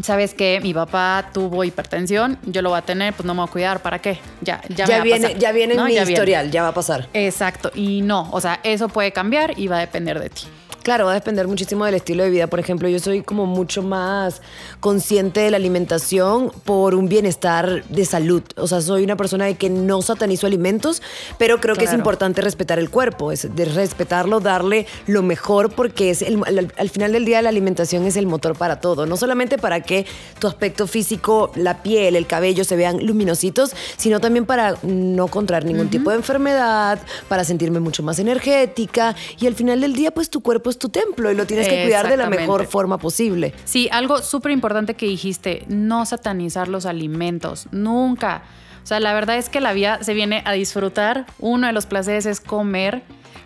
sabes 0.00 0.34
que 0.34 0.60
mi 0.62 0.72
papá 0.72 1.30
tuvo 1.32 1.64
hipertensión, 1.64 2.38
yo 2.44 2.62
lo 2.62 2.70
voy 2.70 2.78
a 2.78 2.82
tener, 2.82 3.12
pues 3.14 3.26
no 3.26 3.34
me 3.34 3.40
voy 3.40 3.48
a 3.48 3.52
cuidar, 3.52 3.82
¿para 3.82 4.00
qué? 4.00 4.18
Ya, 4.40 4.60
ya, 4.68 4.86
ya 4.86 5.02
viene, 5.02 5.34
ya 5.38 5.52
viene 5.52 5.74
en 5.74 5.84
mi 5.84 5.94
historial, 5.94 6.50
ya 6.50 6.62
va 6.62 6.68
a 6.68 6.74
pasar. 6.74 7.08
Exacto, 7.12 7.70
y 7.74 8.00
no, 8.02 8.28
o 8.32 8.40
sea, 8.40 8.60
eso 8.62 8.88
puede 8.88 9.12
cambiar 9.12 9.58
y 9.58 9.68
va 9.68 9.76
a 9.76 9.80
depender 9.80 10.18
de 10.18 10.30
ti. 10.30 10.42
Claro, 10.82 11.04
va 11.06 11.12
a 11.12 11.14
depender 11.14 11.46
muchísimo 11.46 11.84
del 11.84 11.94
estilo 11.94 12.24
de 12.24 12.30
vida. 12.30 12.48
Por 12.48 12.58
ejemplo, 12.58 12.88
yo 12.88 12.98
soy 12.98 13.22
como 13.22 13.46
mucho 13.46 13.82
más 13.82 14.42
consciente 14.80 15.40
de 15.40 15.52
la 15.52 15.56
alimentación 15.56 16.50
por 16.64 16.96
un 16.96 17.08
bienestar 17.08 17.84
de 17.84 18.04
salud. 18.04 18.42
O 18.56 18.66
sea, 18.66 18.80
soy 18.80 19.04
una 19.04 19.16
persona 19.16 19.44
de 19.44 19.54
que 19.54 19.70
no 19.70 20.02
satanizo 20.02 20.48
alimentos, 20.48 21.00
pero 21.38 21.60
creo 21.60 21.76
que 21.76 21.84
es 21.84 21.92
importante 21.92 22.40
respetar 22.40 22.80
el 22.80 22.90
cuerpo, 22.90 23.30
es 23.30 23.54
de 23.54 23.64
respetarlo, 23.64 24.40
darle 24.40 24.86
lo 25.06 25.22
mejor, 25.22 25.72
porque 25.72 26.10
es 26.10 26.20
el, 26.22 26.42
al, 26.76 26.90
final 26.90 27.12
del 27.12 27.24
día 27.24 27.42
la 27.42 27.50
alimentación 27.50 28.04
es 28.06 28.16
el 28.16 28.26
motor 28.26 28.56
para 28.56 28.80
todo. 28.80 29.06
No 29.06 29.16
solamente 29.16 29.58
para 29.58 29.82
que 29.82 30.04
tu 30.40 30.48
aspecto 30.48 30.88
físico, 30.88 31.52
la 31.54 31.82
piel, 31.84 32.16
el 32.16 32.26
cabello 32.26 32.64
se 32.64 32.74
vean 32.74 33.06
luminositos, 33.06 33.72
sino 33.96 34.18
también 34.18 34.46
para 34.46 34.76
no 34.82 35.28
contraer 35.28 35.64
ningún 35.64 35.90
tipo 35.90 36.10
de 36.10 36.16
enfermedad, 36.16 36.98
para 37.28 37.44
sentirme 37.44 37.78
mucho 37.78 38.02
más 38.02 38.18
energética 38.18 39.14
y 39.38 39.46
al 39.46 39.54
final 39.54 39.80
del 39.80 39.94
día, 39.94 40.10
pues 40.10 40.28
tu 40.28 40.40
cuerpo 40.40 40.71
es 40.72 40.78
tu 40.78 40.88
templo 40.88 41.30
y 41.30 41.34
lo 41.34 41.46
tienes 41.46 41.68
que 41.68 41.82
cuidar 41.84 42.08
de 42.08 42.16
la 42.16 42.28
mejor 42.28 42.66
forma 42.66 42.98
posible. 42.98 43.54
Sí, 43.64 43.88
algo 43.92 44.18
súper 44.18 44.50
importante 44.50 44.94
que 44.94 45.06
dijiste, 45.06 45.64
no 45.68 46.04
satanizar 46.04 46.68
los 46.68 46.86
alimentos, 46.86 47.68
nunca. 47.70 48.42
O 48.82 48.86
sea, 48.86 48.98
la 48.98 49.14
verdad 49.14 49.38
es 49.38 49.48
que 49.48 49.60
la 49.60 49.72
vida 49.72 50.02
se 50.02 50.12
viene 50.12 50.42
a 50.44 50.52
disfrutar. 50.52 51.26
Uno 51.38 51.68
de 51.68 51.72
los 51.72 51.86
placeres 51.86 52.26
es 52.26 52.40
comer 52.40 53.02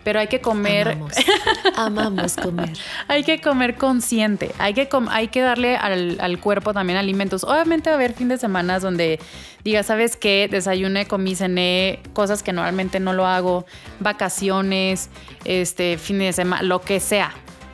pero 0.07 0.21
hay 0.21 0.29
que 0.29 0.41
comer. 0.41 0.91
Amamos, 0.91 1.13
amamos 1.77 2.37
comer. 2.37 2.71
hay 3.09 3.25
que 3.25 3.41
comer 3.41 3.75
consciente. 3.75 4.53
Hay 4.57 4.73
que, 4.73 4.89
hay 5.11 5.27
que 5.27 5.41
darle 5.41 5.77
al, 5.77 6.39
cuerpo 6.39 6.73
también 6.73 6.97
alimentos. 6.97 7.43
Obviamente 7.43 7.91
va 7.91 7.95
a 7.95 7.99
haber 7.99 8.15
fin 8.15 8.29
de 8.29 8.39
semana 8.39 8.79
donde 8.79 9.19
diga, 9.65 9.83
¿sabes 9.83 10.15
qué? 10.15 10.47
Desayuné, 10.49 11.09
comí, 11.09 11.35
cené, 11.35 11.99
cosas 12.13 12.45
que 12.45 12.53
normalmente 12.53 13.01
no 13.01 13.15
lo 13.15 13.27
hago, 13.27 13.67
vacaciones, 13.99 15.11
este, 15.45 15.99
fin 15.99 16.21
de 16.21 16.33
semana, 16.33 16.63
lo 16.63 16.83
que 16.83 17.01
sea. 17.01 17.33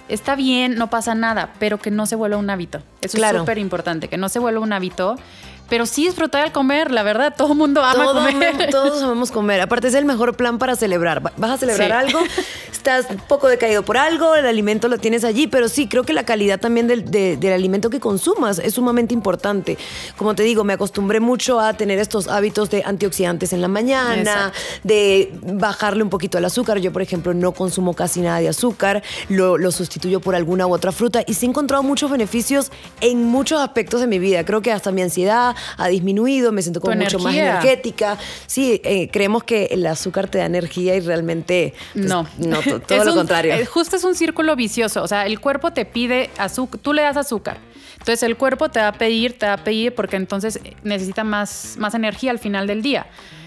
Está 0.09 0.35
bien, 0.35 0.77
no 0.77 0.89
pasa 0.89 1.15
nada, 1.15 1.53
pero 1.59 1.77
que 1.77 1.91
no 1.91 2.07
se 2.07 2.17
vuelva 2.17 2.39
un 2.39 2.49
hábito. 2.49 2.83
Eso 3.03 3.19
es 3.23 3.37
súper 3.37 3.59
importante, 3.59 4.09
que 4.09 4.17
no 4.17 4.31
se 4.31 4.39
vuelva 4.39 4.61
un 4.61 4.73
hábito 4.73 5.17
pero 5.73 5.87
sí 5.87 6.05
disfrutar 6.05 6.43
al 6.43 6.52
comer, 6.52 6.91
la 6.91 7.02
verdad, 7.02 7.33
todo 7.35 7.52
el 7.52 7.59
mundo 7.59 7.83
ama 7.83 8.05
comer. 8.05 8.69
todos 8.71 9.02
amamos 9.02 9.31
comer. 9.31 9.59
Aparte 9.62 9.88
es 9.88 9.95
el 9.95 10.05
mejor 10.05 10.37
plan 10.37 10.59
para 10.59 10.76
celebrar. 10.76 11.23
Vas 11.38 11.50
a 11.50 11.57
celebrar 11.57 11.93
algo, 11.93 12.21
estás 12.71 13.07
un 13.09 13.17
poco 13.17 13.49
decaído 13.49 13.83
por 13.83 13.97
algo, 13.97 14.35
el 14.35 14.45
alimento 14.45 14.88
lo 14.88 14.99
tienes 14.99 15.25
allí, 15.25 15.47
pero 15.47 15.71
sí, 15.71 15.88
creo 15.88 16.02
que 16.02 16.12
la 16.12 16.26
calidad 16.26 16.61
también 16.61 16.88
del, 16.88 17.52
alimento 17.55 17.88
que 17.88 18.00
consumas 18.00 18.59
es 18.59 18.75
sumamente 18.75 19.14
importante. 19.14 19.79
Como 20.19 20.35
te 20.35 20.43
digo, 20.43 20.62
me 20.62 20.75
acostumbré 20.75 21.21
mucho 21.21 21.59
a 21.59 21.73
tener 21.73 21.99
estos 21.99 22.29
hábitos 22.29 22.69
de 22.69 22.83
antioxidantes 22.85 23.55
en 23.55 23.62
la 23.62 23.69
mañana, 23.69 24.52
de 24.83 25.33
bajarle 25.55 26.02
un 26.02 26.11
poquito 26.11 26.37
al 26.37 26.45
azúcar. 26.45 26.81
Yo, 26.81 26.93
por 26.93 27.00
ejemplo, 27.00 27.33
no 27.33 27.52
consumo 27.52 27.95
casi 27.95 28.21
nada 28.21 28.41
de 28.41 28.49
azúcar, 28.50 29.02
lo, 29.31 29.57
lo 29.57 29.73
sustituyo 29.73 30.21
por 30.21 30.35
alguna 30.35 30.67
u 30.67 30.75
otra 30.75 30.93
fruta 30.93 31.23
y 31.26 31.33
sí 31.33 31.47
he 31.47 31.49
encontrado 31.49 31.83
muchos 31.83 32.11
beneficios 32.11 32.71
en 33.00 33.25
muchos 33.25 33.59
aspectos 33.59 34.02
de 34.02 34.07
mi 34.07 34.19
vida. 34.19 34.45
Creo 34.45 34.61
que 34.61 34.71
hasta 34.71 34.93
mi 34.93 35.00
ansiedad, 35.00 35.57
ha 35.76 35.88
disminuido, 35.88 36.52
me 36.52 36.62
siento 36.62 36.81
como 36.81 36.95
mucho 36.97 37.19
más 37.19 37.35
energética. 37.35 38.19
Sí, 38.47 38.81
eh, 38.85 39.09
creemos 39.11 39.45
que 39.45 39.66
el 39.66 39.87
azúcar 39.87 40.28
te 40.28 40.38
da 40.38 40.47
energía 40.47 40.97
y 40.97 41.00
realmente 41.00 41.75
pues, 41.92 42.07
no, 42.07 42.26
no 42.38 42.61
todo 42.87 43.04
lo 43.04 43.14
contrario. 43.14 43.54
Eh, 43.54 43.66
justo 43.66 43.97
es 43.97 44.04
un 44.04 44.14
círculo 44.14 44.57
vicioso, 44.57 45.02
o 45.02 45.09
sea, 45.09 45.26
el 45.26 45.40
cuerpo 45.40 45.73
te 45.73 45.85
pide 45.85 46.31
azúcar, 46.38 46.81
tú 46.81 46.92
le 46.92 47.02
das 47.02 47.16
azúcar. 47.16 47.59
Entonces 47.92 48.23
el 48.25 48.37
cuerpo 48.37 48.69
te 48.69 48.81
va 48.81 48.88
a 48.88 48.92
pedir, 48.92 49.38
te 49.38 49.47
va 49.47 49.52
a 49.52 49.64
pedir 49.64 49.95
porque 49.95 50.16
entonces 50.16 50.59
necesita 50.83 51.23
más, 51.23 51.76
más 51.78 51.95
energía 51.95 52.33
al 52.33 52.40
final 52.40 52.66
del 52.66 52.83
día 52.83 53.07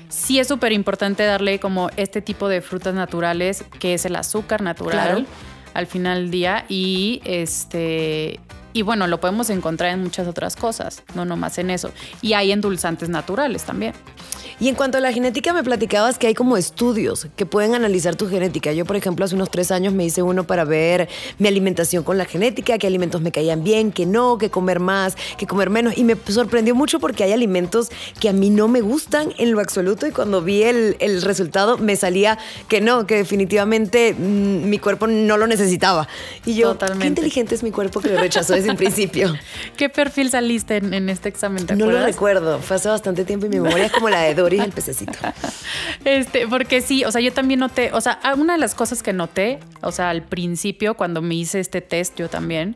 sí 0.09 0.39
es 0.39 0.47
súper 0.47 0.71
importante 0.71 1.23
darle 1.23 1.59
como 1.59 1.89
este 1.97 2.21
tipo 2.21 2.47
de 2.47 2.61
frutas 2.61 2.93
naturales, 2.93 3.65
que 3.79 3.93
es 3.93 4.05
el 4.05 4.15
azúcar 4.15 4.61
natural 4.61 5.25
al 5.73 5.87
final 5.87 6.23
del 6.23 6.31
día. 6.31 6.65
Y 6.69 7.21
este. 7.25 8.39
Y 8.75 8.81
bueno, 8.81 9.07
lo 9.07 9.21
podemos 9.21 9.49
encontrar 9.51 9.91
en 9.91 10.03
muchas 10.03 10.27
otras 10.27 10.57
cosas, 10.57 11.01
no 11.15 11.23
nomás 11.23 11.57
en 11.59 11.69
eso. 11.69 11.93
Y 12.21 12.33
hay 12.33 12.51
endulzantes 12.51 13.07
naturales 13.07 13.63
también. 13.63 13.93
Y 14.59 14.69
en 14.69 14.75
cuanto 14.75 14.97
a 14.97 15.01
la 15.01 15.11
genética, 15.11 15.51
me 15.53 15.63
platicabas 15.63 16.17
que 16.17 16.27
hay 16.27 16.33
como 16.33 16.55
estudios 16.55 17.27
que 17.35 17.45
pueden 17.45 17.75
analizar 17.75 18.15
tu 18.15 18.29
genética. 18.29 18.71
Yo, 18.71 18.85
por 18.85 18.95
ejemplo, 18.95 19.25
hace 19.25 19.35
unos 19.35 19.51
tres 19.51 19.71
años 19.71 19.93
me 19.93 20.05
hice 20.05 20.21
uno 20.21 20.45
para 20.45 20.63
ver 20.63 21.09
mi 21.39 21.47
alimentación 21.47 22.03
con 22.03 22.17
la 22.17 22.25
genética, 22.25 22.77
qué 22.77 22.87
alimentos 22.87 23.21
me 23.21 23.31
caían 23.31 23.63
bien, 23.63 23.91
qué 23.91 24.05
no, 24.05 24.37
qué 24.37 24.49
comer 24.49 24.79
más, 24.79 25.17
qué 25.37 25.45
comer 25.45 25.69
menos. 25.69 25.97
Y 25.97 26.03
me 26.05 26.15
sorprendió 26.27 26.73
mucho 26.73 26.99
porque 26.99 27.23
hay 27.23 27.33
alimentos 27.33 27.89
que 28.19 28.29
a 28.29 28.33
mí 28.33 28.49
no 28.49 28.67
me 28.67 28.81
gustan 28.81 29.33
en 29.37 29.51
lo 29.51 29.59
absoluto. 29.59 30.07
Y 30.07 30.11
cuando 30.11 30.41
vi 30.41 30.63
el, 30.63 31.21
resultado, 31.21 31.77
me 31.77 31.95
salía 31.95 32.37
que 32.67 32.79
no, 32.81 33.05
que 33.07 33.15
definitivamente 33.15 34.13
mm, 34.13 34.69
mi 34.69 34.79
cuerpo 34.79 35.07
no 35.07 35.37
lo 35.37 35.47
necesitaba. 35.47 36.07
Y 36.45 36.55
yo, 36.55 36.73
Totalmente. 36.73 37.01
qué 37.01 37.07
inteligente 37.07 37.55
es 37.55 37.63
mi 37.63 37.71
cuerpo 37.71 37.99
que 37.99 38.09
lo 38.09 38.19
rechazó 38.19 38.53
desde 38.53 38.69
un 38.69 38.77
principio. 38.77 39.33
¿Qué 39.77 39.89
perfil 39.89 40.29
saliste 40.29 40.77
en, 40.77 41.09
este 41.09 41.27
examen? 41.27 41.65
no 41.75 41.91
lo 41.91 42.03
recuerdo. 42.03 42.59
Fue 42.59 42.77
hace 42.77 42.87
bastante 42.87 43.25
tiempo 43.25 43.47
y 43.47 43.49
mi 43.49 43.59
memoria 43.59 43.85
es 43.85 43.91
como 43.91 44.09
la 44.09 44.21
de 44.21 44.44
el 44.53 44.71
pececito. 44.73 45.17
Este, 46.03 46.47
porque 46.47 46.81
sí, 46.81 47.03
o 47.05 47.11
sea, 47.11 47.21
yo 47.21 47.33
también 47.33 47.59
noté, 47.59 47.91
o 47.93 48.01
sea, 48.01 48.19
una 48.37 48.53
de 48.53 48.59
las 48.59 48.75
cosas 48.75 49.03
que 49.03 49.13
noté, 49.13 49.59
o 49.81 49.91
sea, 49.91 50.09
al 50.09 50.23
principio, 50.23 50.95
cuando 50.95 51.21
me 51.21 51.35
hice 51.35 51.59
este 51.59 51.81
test, 51.81 52.17
yo 52.17 52.29
también, 52.29 52.75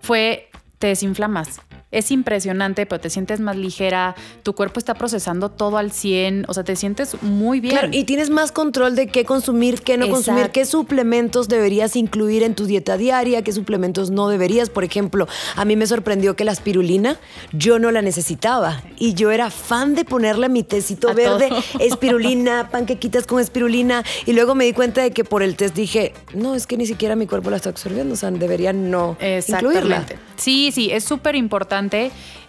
fue 0.00 0.50
te 0.78 0.88
desinflamas 0.88 1.60
es 1.92 2.10
impresionante, 2.10 2.86
pero 2.86 3.00
te 3.00 3.10
sientes 3.10 3.38
más 3.40 3.56
ligera, 3.56 4.16
tu 4.42 4.54
cuerpo 4.54 4.80
está 4.80 4.94
procesando 4.94 5.50
todo 5.50 5.76
al 5.76 5.92
100, 5.92 6.46
o 6.48 6.54
sea, 6.54 6.64
te 6.64 6.74
sientes 6.74 7.22
muy 7.22 7.60
bien. 7.60 7.74
Claro, 7.74 7.88
y 7.92 8.04
tienes 8.04 8.30
más 8.30 8.50
control 8.50 8.96
de 8.96 9.06
qué 9.06 9.24
consumir, 9.24 9.82
qué 9.82 9.98
no 9.98 10.08
consumir, 10.08 10.50
qué 10.50 10.64
suplementos 10.64 11.48
deberías 11.48 11.94
incluir 11.94 12.42
en 12.42 12.54
tu 12.54 12.64
dieta 12.64 12.96
diaria, 12.96 13.42
qué 13.42 13.52
suplementos 13.52 14.10
no 14.10 14.28
deberías. 14.28 14.70
Por 14.70 14.84
ejemplo, 14.84 15.28
a 15.54 15.64
mí 15.66 15.76
me 15.76 15.86
sorprendió 15.86 16.34
que 16.34 16.44
la 16.44 16.52
espirulina 16.52 17.18
yo 17.52 17.78
no 17.78 17.90
la 17.90 18.00
necesitaba 18.00 18.82
y 18.96 19.12
yo 19.12 19.30
era 19.30 19.50
fan 19.50 19.94
de 19.94 20.06
ponerle 20.06 20.48
mi 20.48 20.62
tecito 20.62 21.14
verde, 21.14 21.50
espirulina, 21.78 22.70
panquequitas 22.70 23.26
con 23.26 23.38
espirulina 23.38 24.02
y 24.24 24.32
luego 24.32 24.54
me 24.54 24.64
di 24.64 24.72
cuenta 24.72 25.02
de 25.02 25.10
que 25.10 25.24
por 25.24 25.42
el 25.42 25.56
test 25.56 25.74
dije, 25.74 26.14
no, 26.34 26.54
es 26.54 26.66
que 26.66 26.78
ni 26.78 26.86
siquiera 26.86 27.16
mi 27.16 27.26
cuerpo 27.26 27.50
la 27.50 27.56
está 27.56 27.68
absorbiendo, 27.68 28.14
o 28.14 28.16
sea, 28.16 28.30
debería 28.30 28.72
no 28.72 29.18
incluirla. 29.46 30.06
Sí, 30.36 30.70
sí, 30.72 30.90
es 30.90 31.04
súper 31.04 31.36
importante 31.36 31.81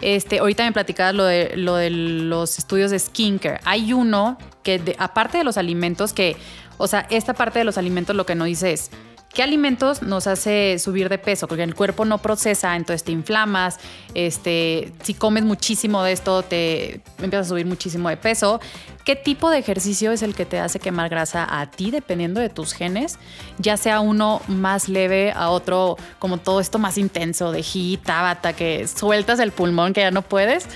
este, 0.01 0.39
ahorita 0.39 0.63
me 0.63 0.71
platicabas 0.71 1.15
lo 1.15 1.25
de, 1.25 1.53
lo 1.55 1.75
de 1.75 1.89
los 1.89 2.57
estudios 2.57 2.91
de 2.91 2.99
skincare. 2.99 3.59
Hay 3.65 3.93
uno 3.93 4.37
que, 4.63 4.95
aparte 4.99 5.37
de 5.37 5.43
los 5.43 5.57
alimentos, 5.57 6.13
que, 6.13 6.35
o 6.77 6.87
sea, 6.87 7.07
esta 7.09 7.33
parte 7.33 7.59
de 7.59 7.65
los 7.65 7.77
alimentos 7.77 8.15
lo 8.15 8.25
que 8.25 8.35
nos 8.35 8.47
dice 8.47 8.73
es, 8.73 8.91
¿Qué 9.33 9.41
alimentos 9.41 10.03
nos 10.03 10.27
hace 10.27 10.77
subir 10.77 11.09
de 11.09 11.17
peso? 11.17 11.47
Porque 11.47 11.63
el 11.63 11.73
cuerpo 11.73 12.05
no 12.05 12.19
procesa, 12.19 12.75
entonces 12.75 13.03
te 13.03 13.11
inflamas. 13.11 13.79
Este, 14.13 14.93
si 15.01 15.15
comes 15.15 15.43
muchísimo 15.43 16.03
de 16.03 16.11
esto, 16.11 16.43
te 16.43 17.01
empiezas 17.17 17.47
a 17.47 17.49
subir 17.49 17.65
muchísimo 17.65 18.09
de 18.09 18.17
peso. 18.17 18.61
¿Qué 19.03 19.17
tipo 19.17 19.49
de 19.49 19.57
ejercicio 19.57 20.13
es 20.13 20.21
el 20.21 20.33
que 20.33 20.45
te 20.45 20.59
hace 20.59 20.79
quemar 20.79 21.09
grasa 21.09 21.45
a 21.59 21.69
ti, 21.69 21.91
dependiendo 21.91 22.39
de 22.39 22.47
tus 22.47 22.71
genes? 22.71 23.19
Ya 23.57 23.75
sea 23.75 23.99
uno 23.99 24.41
más 24.47 24.87
leve, 24.87 25.33
a 25.35 25.49
otro 25.49 25.97
como 26.19 26.37
todo 26.37 26.61
esto 26.61 26.79
más 26.79 26.97
intenso, 26.97 27.51
de 27.51 27.63
hit, 27.63 28.01
tabata, 28.03 28.53
que 28.53 28.87
sueltas 28.87 29.39
el 29.39 29.51
pulmón 29.51 29.91
que 29.91 29.99
ya 29.99 30.11
no 30.11 30.21
puedes, 30.21 30.67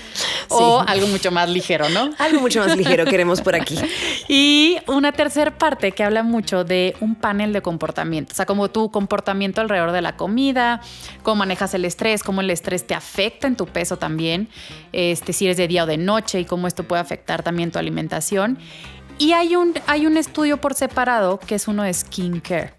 o 0.48 0.84
algo 0.86 1.06
mucho 1.06 1.30
más 1.30 1.48
ligero, 1.48 1.88
¿no? 1.88 2.10
Algo 2.18 2.40
mucho 2.40 2.60
más 2.60 2.76
ligero 2.76 3.06
queremos 3.06 3.40
por 3.40 3.54
aquí. 3.54 3.78
y 4.28 4.76
una 4.86 5.12
tercera 5.12 5.56
parte 5.56 5.92
que 5.92 6.04
habla 6.04 6.22
mucho 6.22 6.64
de 6.64 6.96
un 7.00 7.14
panel 7.14 7.54
de 7.54 7.62
comportamiento, 7.62 8.32
o 8.32 8.36
sea, 8.36 8.44
como 8.44 8.68
tu 8.68 8.90
comportamiento 8.90 9.62
alrededor 9.62 9.92
de 9.92 10.02
la 10.02 10.16
comida, 10.16 10.82
cómo 11.22 11.36
manejas 11.36 11.72
el 11.72 11.84
estrés, 11.86 12.22
cómo 12.22 12.42
el 12.42 12.50
estrés 12.50 12.86
te 12.86 12.94
afecta 12.94 13.46
en 13.46 13.56
tu 13.56 13.66
peso 13.66 13.96
también, 13.96 14.48
este, 14.92 15.32
si 15.32 15.46
eres 15.46 15.56
de 15.56 15.66
día 15.66 15.84
o 15.84 15.86
de 15.86 15.96
noche 15.96 16.40
y 16.40 16.44
cómo 16.44 16.66
esto 16.66 16.84
puede 16.84 17.00
afectar 17.00 17.42
también 17.42 17.70
tu 17.70 17.78
alimentación 17.78 18.17
y 19.18 19.32
hay 19.32 19.56
un, 19.56 19.74
hay 19.86 20.06
un 20.06 20.16
estudio 20.16 20.60
por 20.60 20.74
separado 20.74 21.38
que 21.38 21.56
es 21.56 21.68
uno 21.68 21.82
de 21.82 21.92
skincare. 21.92 22.74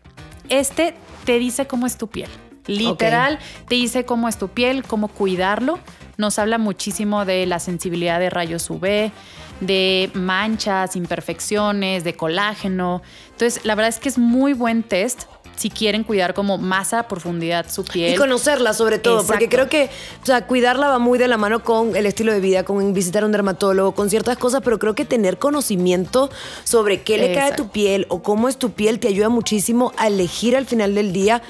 Este 0.48 0.96
te 1.26 1.38
dice 1.38 1.68
cómo 1.68 1.86
es 1.86 1.98
tu 1.98 2.08
piel. 2.08 2.30
Literal, 2.66 3.40
te 3.68 3.76
dice 3.76 4.06
cómo 4.06 4.28
es 4.30 4.38
tu 4.38 4.48
piel, 4.50 4.84
cómo 4.84 5.08
cuidarlo. 5.08 5.80
Nos 6.18 6.38
habla 6.38 6.58
muchísimo 6.58 7.26
de 7.26 7.46
la 7.46 7.60
sensibilidad 7.60 8.20
de 8.20 8.30
rayos 8.30 8.70
UV, 8.70 9.12
de 9.60 10.12
manchas, 10.14 10.96
imperfecciones, 10.96 12.04
de 12.04 12.14
colágeno. 12.14 13.02
Entonces, 13.32 13.66
la 13.66 13.76
verdad 13.76 13.90
es 13.90 14.00
que 14.00 14.10
es 14.10 14.18
muy 14.18 14.54
buen 14.54 14.84
test 14.84 15.24
si 15.60 15.70
quieren 15.70 16.06
cuidar 16.06 16.34
como 16.34 16.58
masa, 16.58 17.04
profundidad 17.04 17.70
su 17.70 17.84
piel. 17.84 18.14
Y 18.14 18.18
conocerla 18.18 18.74
sobre 18.74 18.98
todo, 18.98 19.26
porque 19.26 19.50
creo 19.50 19.68
que, 19.68 19.90
o 20.24 20.26
sea, 20.26 20.48
cuidarla 20.48 20.88
va 20.88 21.00
muy 21.00 21.20
de 21.20 21.28
la 21.28 21.36
mano 21.36 21.66
con 21.66 21.98
el 21.98 22.06
estilo 22.06 22.32
de 22.32 22.40
vida, 22.40 22.64
con 22.64 22.94
visitar 22.94 23.24
a 23.24 23.26
un 23.26 23.34
dermatólogo, 23.34 23.92
con 23.92 24.10
ciertas 24.10 24.38
cosas, 24.38 24.62
pero 24.64 24.80
creo 24.80 24.96
que 24.96 25.04
tener 25.04 25.38
conocimiento 25.38 26.30
sobre 26.64 27.02
qué 27.02 27.18
le 27.18 27.34
cae 27.34 27.52
a 27.52 27.56
tu 27.58 27.68
piel 27.68 28.06
o 28.08 28.24
cómo 28.24 28.48
es 28.48 28.56
tu 28.56 28.72
piel 28.72 29.00
te 29.00 29.10
ayuda 29.10 29.28
muchísimo 29.28 29.92
a 29.98 30.08
elegir 30.08 30.56
al 30.56 30.66
final 30.66 30.96
del 30.96 31.12
día 31.12 31.42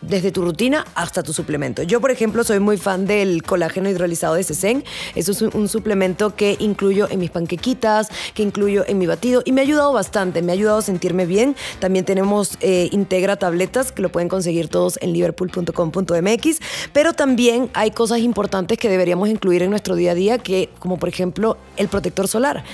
desde 0.00 0.32
tu 0.32 0.42
rutina 0.42 0.84
hasta 0.94 1.22
tu 1.22 1.32
suplemento. 1.32 1.82
Yo, 1.82 2.00
por 2.00 2.10
ejemplo, 2.10 2.44
soy 2.44 2.60
muy 2.60 2.76
fan 2.76 3.06
del 3.06 3.42
colágeno 3.42 3.88
hidrolizado 3.88 4.34
de 4.34 4.42
Sesen. 4.42 4.84
Eso 5.14 5.32
es 5.32 5.42
un, 5.42 5.68
suplemento 5.68 6.34
que 6.34 6.56
incluyo 6.60 7.08
en 7.10 7.18
mis 7.18 7.30
panquequitas, 7.30 8.08
que 8.34 8.42
incluyo 8.42 8.84
en 8.86 8.96
mi 8.98 9.06
batido 9.06 9.42
y 9.44 9.52
me 9.52 9.60
ha 9.60 9.64
ayudado 9.64 9.92
bastante, 9.92 10.40
me 10.40 10.52
ha 10.52 10.54
ayudado 10.54 10.78
a 10.78 10.82
sentirme 10.82 11.26
bien. 11.26 11.56
También 11.78 12.04
tenemos 12.04 12.56
eh, 12.60 12.88
Integra 12.92 13.36
tabletas 13.36 13.92
que 13.92 14.00
lo 14.00 14.10
pueden 14.10 14.28
conseguir 14.28 14.68
todos 14.68 14.98
en 15.02 15.12
liverpool.com.mx, 15.12 16.58
pero 16.92 17.12
también 17.12 17.70
hay 17.74 17.90
cosas 17.90 18.20
importantes 18.20 18.78
que 18.78 18.88
deberíamos 18.88 19.28
incluir 19.28 19.62
en 19.62 19.70
nuestro 19.70 19.94
día 19.94 20.12
a 20.12 20.14
día, 20.14 20.38
que 20.38 20.70
como 20.78 20.98
por 20.98 21.08
ejemplo 21.08 21.58
el 21.76 21.88
protector 21.88 22.28
solar. 22.28 22.64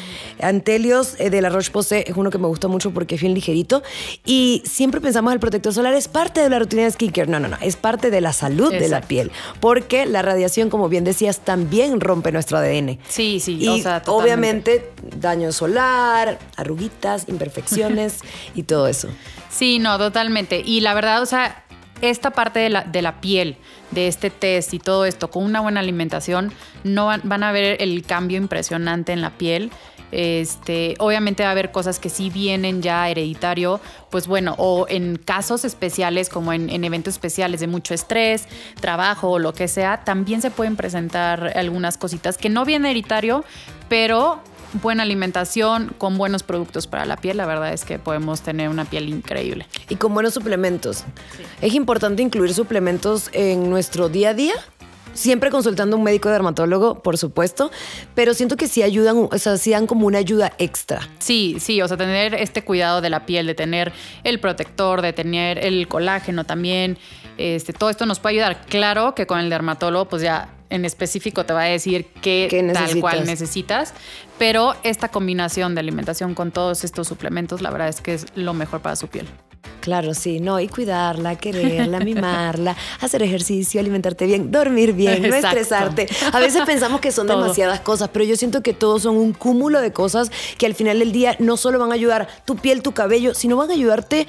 Antelios 0.41 1.19
eh, 1.19 1.31
de 1.31 1.41
la 1.41 1.49
Roche-Posay 1.49 2.05
es 2.07 2.17
uno 2.17 2.31
que 2.31 2.39
me 2.39 2.47
gusta 2.47 2.69
mucho 2.69 2.93
porque 2.93 3.17
es 3.17 3.21
bien 3.21 3.35
ligerito 3.35 3.83
y 4.25 4.63
siempre 4.65 5.01
pensamos 5.01 5.33
el 5.33 5.41
protector 5.41 5.73
solar 5.73 5.95
es 5.95 6.09
parte 6.09 6.41
de 6.41 6.49
la 6.49 6.59
rutina 6.59 6.83
de 6.83 6.89
skincare 7.15 7.31
no, 7.31 7.41
no, 7.41 7.49
no, 7.49 7.57
es 7.61 7.77
parte 7.77 8.11
de 8.11 8.21
la 8.21 8.33
salud 8.33 8.73
de 8.73 8.89
la 8.89 9.01
piel, 9.01 9.31
porque 9.61 10.07
la 10.07 10.23
radiación, 10.23 10.71
como 10.71 10.89
bien 10.89 11.05
decías, 11.05 11.41
también 11.41 12.01
rompe 12.01 12.33
nuestro 12.33 12.59
ADN. 12.59 12.99
Sí, 13.09 13.41
sí, 13.41 13.59
y 13.61 13.85
obviamente 14.07 14.91
daño 15.17 15.53
solar, 15.53 16.39
arruguitas, 16.57 17.29
imperfecciones 17.29 18.19
y 18.55 18.65
todo 18.65 18.89
eso. 18.89 19.09
Sí, 19.51 19.79
no, 19.79 19.99
totalmente. 19.99 20.63
Y 20.65 20.81
la 20.81 20.95
verdad, 20.95 21.23
o 21.23 21.27
sea, 21.27 21.64
esta 22.11 22.31
parte 22.31 22.61
de 22.61 22.71
la, 22.71 22.83
de 22.83 23.03
la 23.03 23.21
piel, 23.21 23.57
de 23.91 24.09
este 24.09 24.31
test 24.31 24.75
y 24.75 24.79
todo 24.79 25.05
esto, 25.05 25.31
con 25.31 25.45
una 25.45 25.61
buena 25.61 25.81
alimentación, 25.81 26.53
no 26.83 27.07
van, 27.07 27.43
a 27.43 27.53
ver 27.53 27.81
el 27.81 28.03
cambio 28.05 28.39
impresionante 28.39 29.13
en 29.13 29.21
la 29.21 29.31
piel. 29.31 29.71
Este, 30.13 30.95
obviamente 31.01 31.43
va 31.43 31.49
a 31.49 31.53
haber 31.53 31.73
cosas 31.73 31.99
que 31.99 32.09
sí 32.09 32.31
vienen 32.31 32.83
ya 32.83 33.09
hereditario, 33.09 33.81
pues 34.11 34.29
bueno, 34.29 34.55
o 34.59 34.87
en 34.89 35.17
casos 35.17 35.65
especiales, 35.65 36.29
como 36.29 36.53
en, 36.53 36.71
en, 36.71 36.85
eventos 36.85 37.15
especiales 37.15 37.61
de 37.61 37.67
mucho 37.67 37.95
estrés, 37.95 38.47
trabajo 38.81 39.31
o 39.31 39.39
lo 39.41 39.55
que 39.55 39.67
sea, 39.67 40.05
también 40.05 40.41
se 40.41 40.53
pueden 40.53 40.77
presentar 40.77 41.57
algunas 41.57 41.99
cositas 41.99 42.39
que 42.39 42.49
no 42.49 42.65
vienen 42.65 42.93
hereditario, 42.93 43.45
pero 43.89 44.41
buena 44.75 45.03
alimentación, 45.03 45.95
con 45.99 46.19
buenos 46.19 46.43
productos 46.43 46.87
para 46.87 47.05
la 47.07 47.17
piel, 47.17 47.37
la 47.37 47.47
verdad 47.47 47.73
es 47.73 47.85
que 47.85 47.99
podemos 47.99 48.43
tener 48.43 48.69
una 48.69 48.85
piel 48.85 49.09
increíble. 49.09 49.67
Y 49.89 49.97
con 49.97 50.15
buenos 50.15 50.35
suplementos. 50.35 50.99
Sí. 50.99 51.43
Es 51.61 51.75
importante 51.75 52.23
incluir 52.23 52.55
suplementos 52.55 53.31
en 53.33 53.71
nuestro 53.71 54.09
día 54.09 54.31
a 54.31 54.35
día. 54.35 54.55
Siempre 55.13 55.51
consultando 55.51 55.95
a 55.95 55.99
un 55.99 56.05
médico 56.05 56.29
dermatólogo, 56.29 57.01
por 57.01 57.17
supuesto, 57.19 57.71
pero 58.17 58.35
siento 58.35 58.57
que 58.57 58.67
sí 58.67 58.83
ayudan, 58.83 59.29
o 59.31 59.39
sea, 59.39 59.57
sí 59.59 59.71
dan 59.71 59.87
como 59.87 60.09
una 60.09 60.19
ayuda 60.19 60.53
extra. 60.59 61.09
Sí, 61.21 61.57
sí, 61.61 61.81
o 61.81 61.87
sea, 61.87 61.97
tener 61.97 62.35
este 62.35 62.65
cuidado 62.65 63.01
de 63.01 63.11
la 63.11 63.25
piel, 63.25 63.47
de 63.47 63.55
tener 63.55 63.93
el 64.25 64.41
protector, 64.41 65.03
de 65.03 65.13
tener 65.13 65.65
el 65.65 65.87
colágeno 65.87 66.43
también, 66.43 66.99
este, 67.39 67.73
todo 67.73 67.91
esto 67.91 68.07
nos 68.07 68.19
puede 68.19 68.35
ayudar. 68.37 68.67
Claro 68.67 69.15
que 69.15 69.27
con 69.27 69.39
el 69.39 69.51
dermatólogo, 69.51 70.09
pues 70.09 70.23
ya 70.23 70.49
en 70.75 70.85
específico 70.85 71.47
te 71.47 71.53
va 71.53 71.63
a 71.63 71.67
decir 71.67 72.07
qué, 72.21 72.49
¿Qué 72.51 72.63
tal 72.73 73.01
cual 73.01 73.25
necesitas, 73.25 73.95
pero 74.39 74.75
esta 74.83 75.09
combinación 75.09 75.75
de 75.75 75.81
alimentación 75.81 76.35
con 76.35 76.51
todos 76.51 76.83
estos 76.83 77.07
suplementos, 77.07 77.63
la 77.63 77.71
verdad 77.71 77.89
es 77.89 78.01
que 78.01 78.15
es 78.15 78.27
lo 78.35 78.55
mejor 78.55 78.81
para 78.81 78.97
su 78.97 79.07
piel. 79.07 79.27
Claro, 79.81 80.15
sí, 80.15 80.41
no, 80.41 80.59
y 80.59 80.67
cuidarla, 80.67 81.37
quererla, 81.37 82.01
mimarla, 82.05 82.75
hacer 83.01 83.23
ejercicio, 83.23 83.81
alimentarte 83.81 84.27
bien, 84.27 84.51
dormir 84.51 84.95
bien, 84.95 85.23
no 85.23 85.35
estresarte. 85.35 86.09
A 86.33 86.41
veces 86.41 86.63
pensamos 86.65 87.01
que 87.01 87.13
son 87.13 87.27
Todo. 87.29 87.43
demasiadas 87.43 87.81
cosas, 87.81 88.09
pero 88.13 88.25
yo 88.25 88.35
siento 88.35 88.63
que 88.63 88.73
todos 88.73 89.03
son 89.03 89.17
un 89.17 89.33
cúmulo 89.33 89.81
de 89.81 89.93
cosas 89.93 90.31
que 90.59 90.67
al 90.67 90.75
final 90.75 90.99
del 90.99 91.13
día 91.13 91.37
no 91.39 91.57
solo 91.57 91.79
van 91.79 91.93
a 91.93 91.95
ayudar 91.95 92.27
tu 92.45 92.57
piel, 92.57 92.83
tu 92.83 92.93
cabello, 92.93 93.35
sino 93.35 93.57
van 93.57 93.71
a 93.71 93.75
ayudarte 93.75 94.27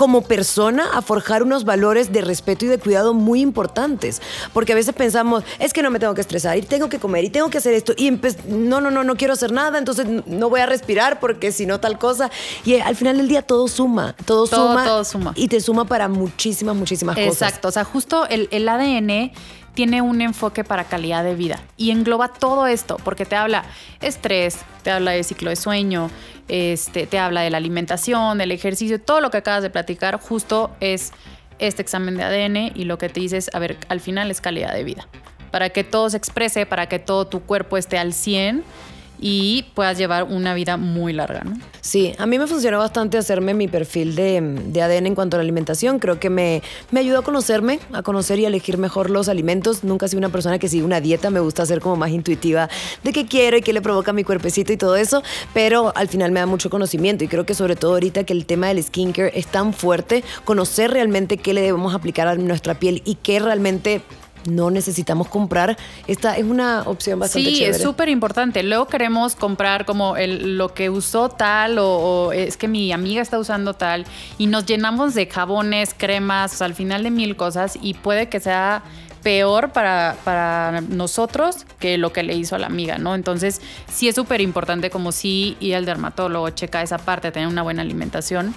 como 0.00 0.22
persona 0.22 0.88
a 0.94 1.02
forjar 1.02 1.42
unos 1.42 1.66
valores 1.66 2.10
de 2.10 2.22
respeto 2.22 2.64
y 2.64 2.68
de 2.68 2.78
cuidado 2.78 3.12
muy 3.12 3.42
importantes. 3.42 4.22
Porque 4.54 4.72
a 4.72 4.74
veces 4.74 4.94
pensamos, 4.94 5.44
es 5.58 5.74
que 5.74 5.82
no 5.82 5.90
me 5.90 5.98
tengo 5.98 6.14
que 6.14 6.22
estresar 6.22 6.56
y 6.56 6.62
tengo 6.62 6.88
que 6.88 6.98
comer 6.98 7.24
y 7.24 7.28
tengo 7.28 7.50
que 7.50 7.58
hacer 7.58 7.74
esto 7.74 7.92
y 7.98 8.10
no, 8.48 8.80
no, 8.80 8.90
no, 8.90 9.04
no 9.04 9.16
quiero 9.16 9.34
hacer 9.34 9.52
nada, 9.52 9.76
entonces 9.76 10.06
no 10.24 10.48
voy 10.48 10.60
a 10.60 10.64
respirar 10.64 11.20
porque 11.20 11.52
si 11.52 11.66
no 11.66 11.80
tal 11.80 11.98
cosa. 11.98 12.30
Y 12.64 12.76
al 12.76 12.96
final 12.96 13.18
del 13.18 13.28
día 13.28 13.42
todo 13.42 13.68
suma, 13.68 14.14
todo, 14.24 14.46
Todo, 14.46 14.68
suma, 14.70 14.84
todo 14.86 15.04
suma. 15.04 15.32
y 15.36 15.48
te 15.48 15.60
suma 15.60 15.84
para 15.84 16.08
muchísimas, 16.08 16.74
muchísimas 16.74 17.14
cosas. 17.16 17.32
Exacto, 17.34 17.68
o 17.68 17.70
sea, 17.70 17.84
justo 17.84 18.26
el, 18.26 18.48
el 18.52 18.66
ADN 18.70 19.32
tiene 19.74 20.02
un 20.02 20.20
enfoque 20.20 20.64
para 20.64 20.84
calidad 20.84 21.24
de 21.24 21.34
vida 21.34 21.60
y 21.76 21.90
engloba 21.90 22.28
todo 22.32 22.66
esto, 22.66 22.96
porque 23.04 23.24
te 23.24 23.36
habla 23.36 23.64
estrés, 24.00 24.58
te 24.82 24.90
habla 24.90 25.12
de 25.12 25.22
ciclo 25.24 25.50
de 25.50 25.56
sueño, 25.56 26.10
este, 26.48 27.06
te 27.06 27.18
habla 27.18 27.42
de 27.42 27.50
la 27.50 27.58
alimentación, 27.58 28.38
del 28.38 28.52
ejercicio, 28.52 29.00
todo 29.00 29.20
lo 29.20 29.30
que 29.30 29.38
acabas 29.38 29.62
de 29.62 29.70
platicar 29.70 30.18
justo 30.20 30.70
es 30.80 31.12
este 31.58 31.82
examen 31.82 32.16
de 32.16 32.24
ADN 32.24 32.72
y 32.74 32.84
lo 32.84 32.98
que 32.98 33.08
te 33.08 33.20
dices, 33.20 33.50
a 33.52 33.58
ver, 33.58 33.78
al 33.88 34.00
final 34.00 34.30
es 34.30 34.40
calidad 34.40 34.72
de 34.72 34.84
vida, 34.84 35.06
para 35.50 35.70
que 35.70 35.84
todo 35.84 36.10
se 36.10 36.16
exprese, 36.16 36.66
para 36.66 36.88
que 36.88 36.98
todo 36.98 37.26
tu 37.26 37.40
cuerpo 37.42 37.76
esté 37.76 37.98
al 37.98 38.12
100 38.12 38.64
y 39.20 39.66
puedas 39.74 39.98
llevar 39.98 40.24
una 40.24 40.54
vida 40.54 40.76
muy 40.76 41.12
larga, 41.12 41.42
¿no? 41.44 41.52
Sí, 41.82 42.14
a 42.18 42.26
mí 42.26 42.38
me 42.38 42.46
funcionó 42.46 42.78
bastante 42.78 43.18
hacerme 43.18 43.54
mi 43.54 43.68
perfil 43.68 44.14
de, 44.14 44.40
de 44.40 44.82
ADN 44.82 45.08
en 45.08 45.14
cuanto 45.14 45.36
a 45.36 45.38
la 45.38 45.42
alimentación. 45.42 45.98
Creo 45.98 46.18
que 46.18 46.30
me, 46.30 46.62
me 46.90 47.00
ayudó 47.00 47.18
a 47.18 47.22
conocerme, 47.22 47.80
a 47.92 48.02
conocer 48.02 48.38
y 48.38 48.44
a 48.44 48.48
elegir 48.48 48.78
mejor 48.78 49.10
los 49.10 49.28
alimentos. 49.28 49.84
Nunca 49.84 50.06
he 50.06 50.08
sido 50.08 50.18
una 50.18 50.30
persona 50.30 50.58
que 50.58 50.68
sigue 50.68 50.84
una 50.84 51.00
dieta, 51.00 51.30
me 51.30 51.40
gusta 51.40 51.66
ser 51.66 51.80
como 51.80 51.96
más 51.96 52.10
intuitiva 52.10 52.68
de 53.02 53.12
qué 53.12 53.26
quiero 53.26 53.56
y 53.56 53.62
qué 53.62 53.72
le 53.72 53.82
provoca 53.82 54.10
a 54.10 54.14
mi 54.14 54.24
cuerpecito 54.24 54.72
y 54.72 54.76
todo 54.76 54.96
eso, 54.96 55.22
pero 55.52 55.92
al 55.96 56.08
final 56.08 56.32
me 56.32 56.40
da 56.40 56.46
mucho 56.46 56.70
conocimiento 56.70 57.24
y 57.24 57.28
creo 57.28 57.44
que 57.44 57.54
sobre 57.54 57.76
todo 57.76 57.92
ahorita 57.92 58.24
que 58.24 58.32
el 58.32 58.46
tema 58.46 58.68
del 58.68 58.82
skincare 58.82 59.32
es 59.34 59.46
tan 59.46 59.72
fuerte, 59.72 60.24
conocer 60.44 60.90
realmente 60.90 61.36
qué 61.36 61.54
le 61.54 61.62
debemos 61.62 61.94
aplicar 61.94 62.28
a 62.28 62.34
nuestra 62.36 62.74
piel 62.74 63.02
y 63.04 63.16
qué 63.16 63.40
realmente 63.40 64.02
no 64.46 64.70
necesitamos 64.70 65.28
comprar. 65.28 65.76
Esta 66.06 66.36
es 66.36 66.44
una 66.44 66.82
opción 66.82 67.18
bastante 67.18 67.50
sí, 67.50 67.56
chévere. 67.56 67.76
es 67.76 67.82
súper 67.82 68.08
importante. 68.08 68.62
Luego 68.62 68.86
queremos 68.86 69.36
comprar 69.36 69.84
como 69.84 70.16
el, 70.16 70.56
lo 70.56 70.74
que 70.74 70.90
usó 70.90 71.28
tal 71.28 71.78
o, 71.78 71.86
o, 71.86 72.32
es 72.32 72.56
que 72.56 72.68
mi 72.68 72.92
amiga 72.92 73.22
está 73.22 73.38
usando 73.38 73.74
tal 73.74 74.06
y 74.38 74.46
nos 74.46 74.66
llenamos 74.66 75.14
de 75.14 75.26
jabones, 75.26 75.94
cremas, 75.96 76.54
o 76.54 76.56
sea, 76.56 76.66
al 76.66 76.74
final 76.74 77.02
de 77.02 77.10
mil 77.10 77.36
cosas 77.36 77.78
y 77.80 77.94
puede 77.94 78.28
que 78.28 78.40
sea 78.40 78.82
peor 79.22 79.72
para, 79.72 80.16
para 80.24 80.80
nosotros 80.80 81.66
que 81.78 81.98
lo 81.98 82.12
que 82.12 82.22
le 82.22 82.34
hizo 82.34 82.56
a 82.56 82.58
la 82.58 82.66
amiga, 82.66 82.98
¿no? 82.98 83.14
Entonces, 83.14 83.60
sí 83.92 84.08
es 84.08 84.14
súper 84.14 84.40
importante 84.40 84.90
como 84.90 85.12
sí 85.12 85.56
ir 85.60 85.76
al 85.76 85.84
dermatólogo, 85.84 86.50
checa 86.50 86.82
esa 86.82 86.98
parte, 86.98 87.30
tener 87.30 87.48
una 87.48 87.62
buena 87.62 87.82
alimentación 87.82 88.54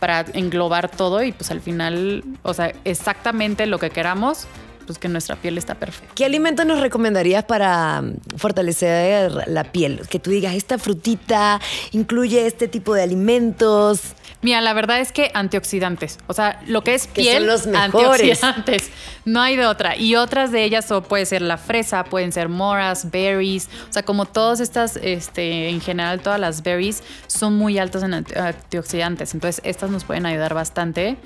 para 0.00 0.24
englobar 0.34 0.90
todo 0.90 1.22
y 1.22 1.32
pues 1.32 1.50
al 1.50 1.60
final, 1.60 2.24
o 2.42 2.52
sea, 2.52 2.74
exactamente 2.84 3.66
lo 3.66 3.78
que 3.78 3.90
queramos, 3.90 4.46
pues 4.86 4.98
que 4.98 5.08
nuestra 5.08 5.36
piel 5.36 5.58
está 5.58 5.74
perfecta. 5.74 6.12
¿Qué 6.14 6.24
alimento 6.24 6.64
nos 6.64 6.80
recomendarías 6.80 7.44
para 7.44 8.02
mm, 8.02 8.16
fortalecer 8.36 9.32
la 9.48 9.64
piel? 9.64 10.02
Que 10.08 10.18
tú 10.18 10.30
digas, 10.30 10.54
esta 10.54 10.78
frutita 10.78 11.60
incluye 11.92 12.46
este 12.46 12.68
tipo 12.68 12.94
de 12.94 13.02
alimentos. 13.02 14.00
Mira, 14.42 14.60
la 14.60 14.74
verdad 14.74 15.00
es 15.00 15.10
que 15.10 15.30
antioxidantes, 15.32 16.18
o 16.26 16.34
sea, 16.34 16.60
lo 16.66 16.84
que 16.84 16.94
es 16.94 17.06
Que 17.06 17.22
piel, 17.22 17.38
son 17.38 17.46
los 17.46 17.66
mejores. 17.66 18.42
antioxidantes, 18.44 18.90
no 19.24 19.40
hay 19.40 19.56
de 19.56 19.64
otra. 19.64 19.96
Y 19.96 20.16
otras 20.16 20.52
de 20.52 20.64
ellas 20.64 20.90
o 20.92 21.02
puede 21.02 21.24
ser 21.24 21.40
la 21.40 21.56
fresa, 21.56 22.04
pueden 22.04 22.30
ser 22.30 22.50
moras, 22.50 23.10
berries, 23.10 23.70
o 23.88 23.92
sea, 23.92 24.02
como 24.02 24.26
todas 24.26 24.60
estas, 24.60 24.96
este, 24.96 25.70
en 25.70 25.80
general 25.80 26.20
todas 26.20 26.38
las 26.38 26.62
berries 26.62 27.02
son 27.26 27.54
muy 27.56 27.78
altas 27.78 28.02
en 28.02 28.12
anti- 28.12 28.34
antioxidantes, 28.38 29.32
entonces 29.32 29.62
estas 29.64 29.88
nos 29.90 30.04
pueden 30.04 30.26
ayudar 30.26 30.52
bastante. 30.52 31.16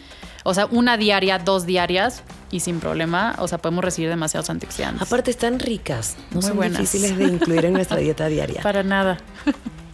O 0.48 0.54
sea, 0.54 0.64
una 0.70 0.96
diaria, 0.96 1.38
dos 1.38 1.66
diarias 1.66 2.22
y 2.50 2.60
sin 2.60 2.80
problema, 2.80 3.36
o 3.38 3.46
sea, 3.46 3.58
podemos 3.58 3.84
recibir 3.84 4.08
demasiados 4.08 4.48
antioxidantes. 4.48 5.02
Aparte 5.02 5.30
están 5.30 5.58
ricas, 5.58 6.16
no 6.30 6.36
Muy 6.36 6.42
son 6.42 6.56
buenas. 6.56 6.80
difíciles 6.80 7.18
de 7.18 7.24
incluir 7.24 7.66
en 7.66 7.74
nuestra 7.74 7.96
dieta 7.98 8.28
diaria. 8.28 8.62
Para 8.62 8.82
nada. 8.82 9.18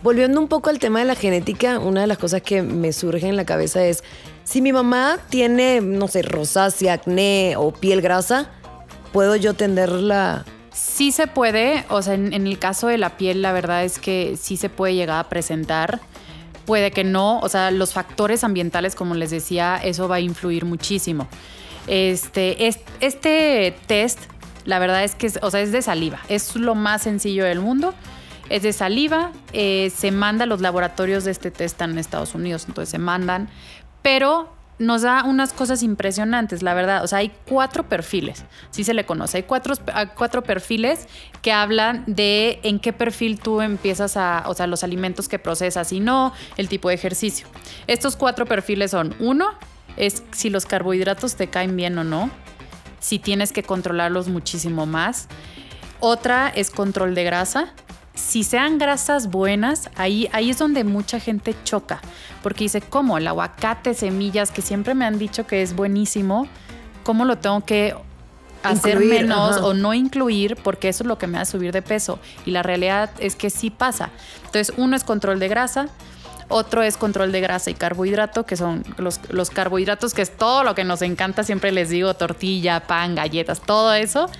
Volviendo 0.04 0.40
un 0.40 0.46
poco 0.46 0.70
al 0.70 0.78
tema 0.78 1.00
de 1.00 1.06
la 1.06 1.16
genética, 1.16 1.80
una 1.80 2.02
de 2.02 2.06
las 2.06 2.18
cosas 2.18 2.40
que 2.40 2.62
me 2.62 2.92
surge 2.92 3.26
en 3.26 3.34
la 3.34 3.44
cabeza 3.44 3.84
es, 3.84 4.04
si 4.44 4.62
mi 4.62 4.72
mamá 4.72 5.18
tiene, 5.28 5.80
no 5.80 6.06
sé, 6.06 6.22
rosácea, 6.22 6.92
acné 6.92 7.54
o 7.58 7.72
piel 7.72 8.00
grasa, 8.00 8.46
¿puedo 9.12 9.34
yo 9.34 9.54
tenderla? 9.54 10.44
Sí 10.72 11.10
se 11.10 11.26
puede, 11.26 11.84
o 11.88 12.00
sea, 12.00 12.14
en, 12.14 12.32
en 12.32 12.46
el 12.46 12.60
caso 12.60 12.86
de 12.86 12.98
la 12.98 13.16
piel, 13.16 13.42
la 13.42 13.50
verdad 13.50 13.82
es 13.82 13.98
que 13.98 14.36
sí 14.40 14.56
se 14.56 14.68
puede 14.68 14.94
llegar 14.94 15.18
a 15.18 15.28
presentar. 15.28 15.98
Puede 16.66 16.90
que 16.90 17.04
no, 17.04 17.40
o 17.40 17.48
sea, 17.48 17.70
los 17.70 17.92
factores 17.92 18.42
ambientales, 18.44 18.94
como 18.94 19.14
les 19.14 19.30
decía, 19.30 19.76
eso 19.82 20.08
va 20.08 20.16
a 20.16 20.20
influir 20.20 20.64
muchísimo. 20.64 21.28
Este, 21.86 22.66
es- 22.66 22.80
este 23.00 23.76
test, 23.86 24.18
la 24.64 24.78
verdad 24.78 25.04
es 25.04 25.14
que 25.14 25.26
es, 25.26 25.38
o 25.42 25.50
sea, 25.50 25.60
es 25.60 25.72
de 25.72 25.82
saliva, 25.82 26.20
es 26.28 26.56
lo 26.56 26.74
más 26.74 27.02
sencillo 27.02 27.44
del 27.44 27.60
mundo. 27.60 27.94
Es 28.50 28.62
de 28.62 28.72
saliva, 28.74 29.32
eh, 29.54 29.90
se 29.94 30.10
manda 30.10 30.44
a 30.44 30.46
los 30.46 30.60
laboratorios 30.60 31.24
de 31.24 31.30
este 31.30 31.50
test 31.50 31.74
están 31.74 31.92
en 31.92 31.98
Estados 31.98 32.34
Unidos, 32.34 32.66
entonces 32.68 32.90
se 32.90 32.98
mandan, 32.98 33.48
pero 34.02 34.53
nos 34.78 35.02
da 35.02 35.24
unas 35.24 35.52
cosas 35.52 35.82
impresionantes, 35.82 36.62
la 36.62 36.74
verdad. 36.74 37.04
O 37.04 37.06
sea, 37.06 37.18
hay 37.18 37.32
cuatro 37.48 37.88
perfiles, 37.88 38.44
sí 38.70 38.84
se 38.84 38.94
le 38.94 39.06
conoce. 39.06 39.38
Hay 39.38 39.42
cuatro, 39.44 39.74
cuatro 40.16 40.42
perfiles 40.42 41.06
que 41.42 41.52
hablan 41.52 42.04
de 42.06 42.60
en 42.62 42.80
qué 42.80 42.92
perfil 42.92 43.38
tú 43.38 43.60
empiezas 43.60 44.16
a, 44.16 44.44
o 44.46 44.54
sea, 44.54 44.66
los 44.66 44.82
alimentos 44.84 45.28
que 45.28 45.38
procesas 45.38 45.92
y 45.92 46.00
no, 46.00 46.32
el 46.56 46.68
tipo 46.68 46.88
de 46.88 46.94
ejercicio. 46.94 47.46
Estos 47.86 48.16
cuatro 48.16 48.46
perfiles 48.46 48.90
son, 48.90 49.14
uno, 49.20 49.50
es 49.96 50.22
si 50.32 50.50
los 50.50 50.66
carbohidratos 50.66 51.36
te 51.36 51.48
caen 51.48 51.76
bien 51.76 51.96
o 51.98 52.04
no, 52.04 52.30
si 52.98 53.18
tienes 53.18 53.52
que 53.52 53.62
controlarlos 53.62 54.28
muchísimo 54.28 54.86
más. 54.86 55.28
Otra 56.00 56.48
es 56.48 56.70
control 56.70 57.14
de 57.14 57.24
grasa. 57.24 57.72
Si 58.14 58.44
sean 58.44 58.78
grasas 58.78 59.28
buenas, 59.28 59.90
ahí, 59.96 60.28
ahí 60.32 60.50
es 60.50 60.58
donde 60.58 60.84
mucha 60.84 61.18
gente 61.18 61.54
choca, 61.64 62.00
porque 62.42 62.64
dice, 62.64 62.80
¿cómo? 62.80 63.18
El 63.18 63.26
aguacate, 63.26 63.92
semillas, 63.92 64.52
que 64.52 64.62
siempre 64.62 64.94
me 64.94 65.04
han 65.04 65.18
dicho 65.18 65.46
que 65.46 65.62
es 65.62 65.74
buenísimo, 65.74 66.46
¿cómo 67.02 67.24
lo 67.24 67.38
tengo 67.38 67.64
que 67.64 67.94
hacer 68.62 68.94
Incluir, 69.02 69.22
menos 69.22 69.56
ajá. 69.56 69.66
o 69.66 69.74
no 69.74 69.94
incluir? 69.94 70.56
Porque 70.56 70.88
eso 70.88 71.02
es 71.02 71.08
lo 71.08 71.18
que 71.18 71.26
me 71.26 71.38
hace 71.38 71.52
subir 71.52 71.72
de 71.72 71.82
peso. 71.82 72.20
Y 72.46 72.52
la 72.52 72.62
realidad 72.62 73.10
es 73.18 73.34
que 73.34 73.50
sí 73.50 73.70
pasa. 73.70 74.10
Entonces, 74.46 74.72
uno 74.76 74.94
es 74.94 75.02
control 75.02 75.40
de 75.40 75.48
grasa, 75.48 75.88
otro 76.48 76.82
es 76.82 76.96
control 76.96 77.32
de 77.32 77.40
grasa 77.40 77.70
y 77.70 77.74
carbohidrato, 77.74 78.46
que 78.46 78.56
son 78.56 78.84
los, 78.96 79.20
los 79.28 79.50
carbohidratos, 79.50 80.14
que 80.14 80.22
es 80.22 80.36
todo 80.36 80.62
lo 80.62 80.76
que 80.76 80.84
nos 80.84 81.02
encanta, 81.02 81.42
siempre 81.42 81.72
les 81.72 81.88
digo, 81.88 82.14
tortilla, 82.14 82.86
pan, 82.86 83.16
galletas, 83.16 83.60
todo 83.60 83.92
eso. 83.92 84.30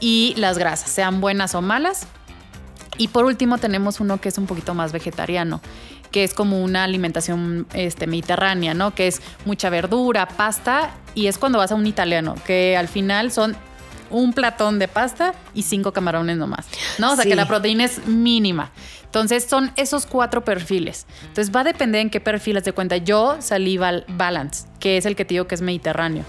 Y 0.00 0.34
las 0.36 0.58
grasas, 0.58 0.90
sean 0.90 1.20
buenas 1.20 1.54
o 1.54 1.62
malas. 1.62 2.06
Y 3.00 3.08
por 3.08 3.24
último 3.24 3.56
tenemos 3.56 3.98
uno 3.98 4.20
que 4.20 4.28
es 4.28 4.36
un 4.36 4.44
poquito 4.44 4.74
más 4.74 4.92
vegetariano, 4.92 5.62
que 6.10 6.22
es 6.22 6.34
como 6.34 6.62
una 6.62 6.84
alimentación 6.84 7.66
este, 7.72 8.06
mediterránea, 8.06 8.74
¿no? 8.74 8.94
Que 8.94 9.06
es 9.06 9.22
mucha 9.46 9.70
verdura, 9.70 10.28
pasta, 10.28 10.90
y 11.14 11.26
es 11.26 11.38
cuando 11.38 11.56
vas 11.56 11.72
a 11.72 11.76
un 11.76 11.86
italiano, 11.86 12.34
que 12.46 12.76
al 12.76 12.88
final 12.88 13.32
son 13.32 13.56
un 14.10 14.34
platón 14.34 14.78
de 14.78 14.86
pasta 14.86 15.32
y 15.54 15.62
cinco 15.62 15.94
camarones 15.94 16.36
nomás, 16.36 16.66
¿no? 16.98 17.12
O 17.12 17.16
sea 17.16 17.24
que 17.24 17.34
la 17.34 17.48
proteína 17.48 17.84
es 17.84 18.06
mínima. 18.06 18.70
Entonces 19.06 19.44
son 19.44 19.72
esos 19.76 20.04
cuatro 20.04 20.44
perfiles. 20.44 21.06
Entonces 21.22 21.56
va 21.56 21.60
a 21.60 21.64
depender 21.64 22.02
en 22.02 22.10
qué 22.10 22.20
perfiles 22.20 22.64
de 22.64 22.72
cuenta. 22.72 22.98
Yo 22.98 23.38
salí 23.40 23.78
balance, 23.78 24.68
que 24.78 24.98
es 24.98 25.06
el 25.06 25.16
que 25.16 25.24
te 25.24 25.32
digo 25.32 25.46
que 25.46 25.54
es 25.54 25.62
mediterráneo. 25.62 26.24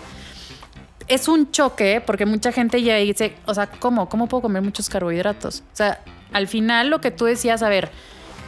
Es 1.10 1.28
un 1.28 1.52
choque 1.52 2.02
porque 2.06 2.26
mucha 2.26 2.54
gente 2.54 2.82
ya 2.82 2.96
dice, 2.96 3.36
o 3.46 3.54
sea, 3.54 3.68
¿cómo? 3.68 4.08
¿Cómo 4.08 4.28
puedo 4.28 4.44
comer 4.44 4.62
muchos 4.62 4.88
carbohidratos? 4.88 5.64
O 5.74 5.76
sea, 5.76 6.00
al 6.34 6.48
final 6.48 6.90
lo 6.90 7.02
que 7.02 7.12
tú 7.12 7.26
decías, 7.26 7.64
a 7.64 7.70
ver, 7.70 7.92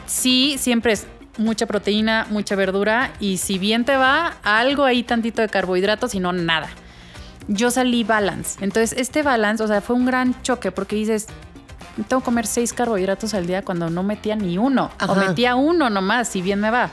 sí, 0.06 0.56
siempre 0.58 0.92
es 0.92 1.06
mucha 1.36 1.66
proteína, 1.66 2.26
mucha 2.30 2.54
verdura 2.56 3.12
y 3.20 3.38
si 3.38 3.58
bien 3.58 3.84
te 3.84 3.96
va, 3.96 4.36
algo 4.42 4.84
ahí 4.84 5.02
tantito 5.02 5.42
de 5.42 5.48
carbohidratos 5.48 6.14
y 6.14 6.20
no 6.20 6.32
nada 6.32 6.70
yo 7.48 7.70
salí 7.70 8.04
balance. 8.04 8.62
Entonces, 8.64 8.98
este 8.98 9.22
balance, 9.22 9.62
o 9.62 9.66
sea, 9.66 9.80
fue 9.80 9.96
un 9.96 10.06
gran 10.06 10.40
choque 10.42 10.72
porque 10.72 10.96
dices, 10.96 11.26
tengo 12.08 12.20
que 12.20 12.24
comer 12.24 12.46
seis 12.46 12.72
carbohidratos 12.72 13.34
al 13.34 13.46
día 13.46 13.62
cuando 13.62 13.90
no 13.90 14.02
metía 14.02 14.36
ni 14.36 14.58
uno. 14.58 14.90
O 15.08 15.14
metía 15.14 15.54
uno 15.54 15.90
nomás, 15.90 16.28
si 16.28 16.42
bien 16.42 16.60
me 16.60 16.70
va. 16.70 16.90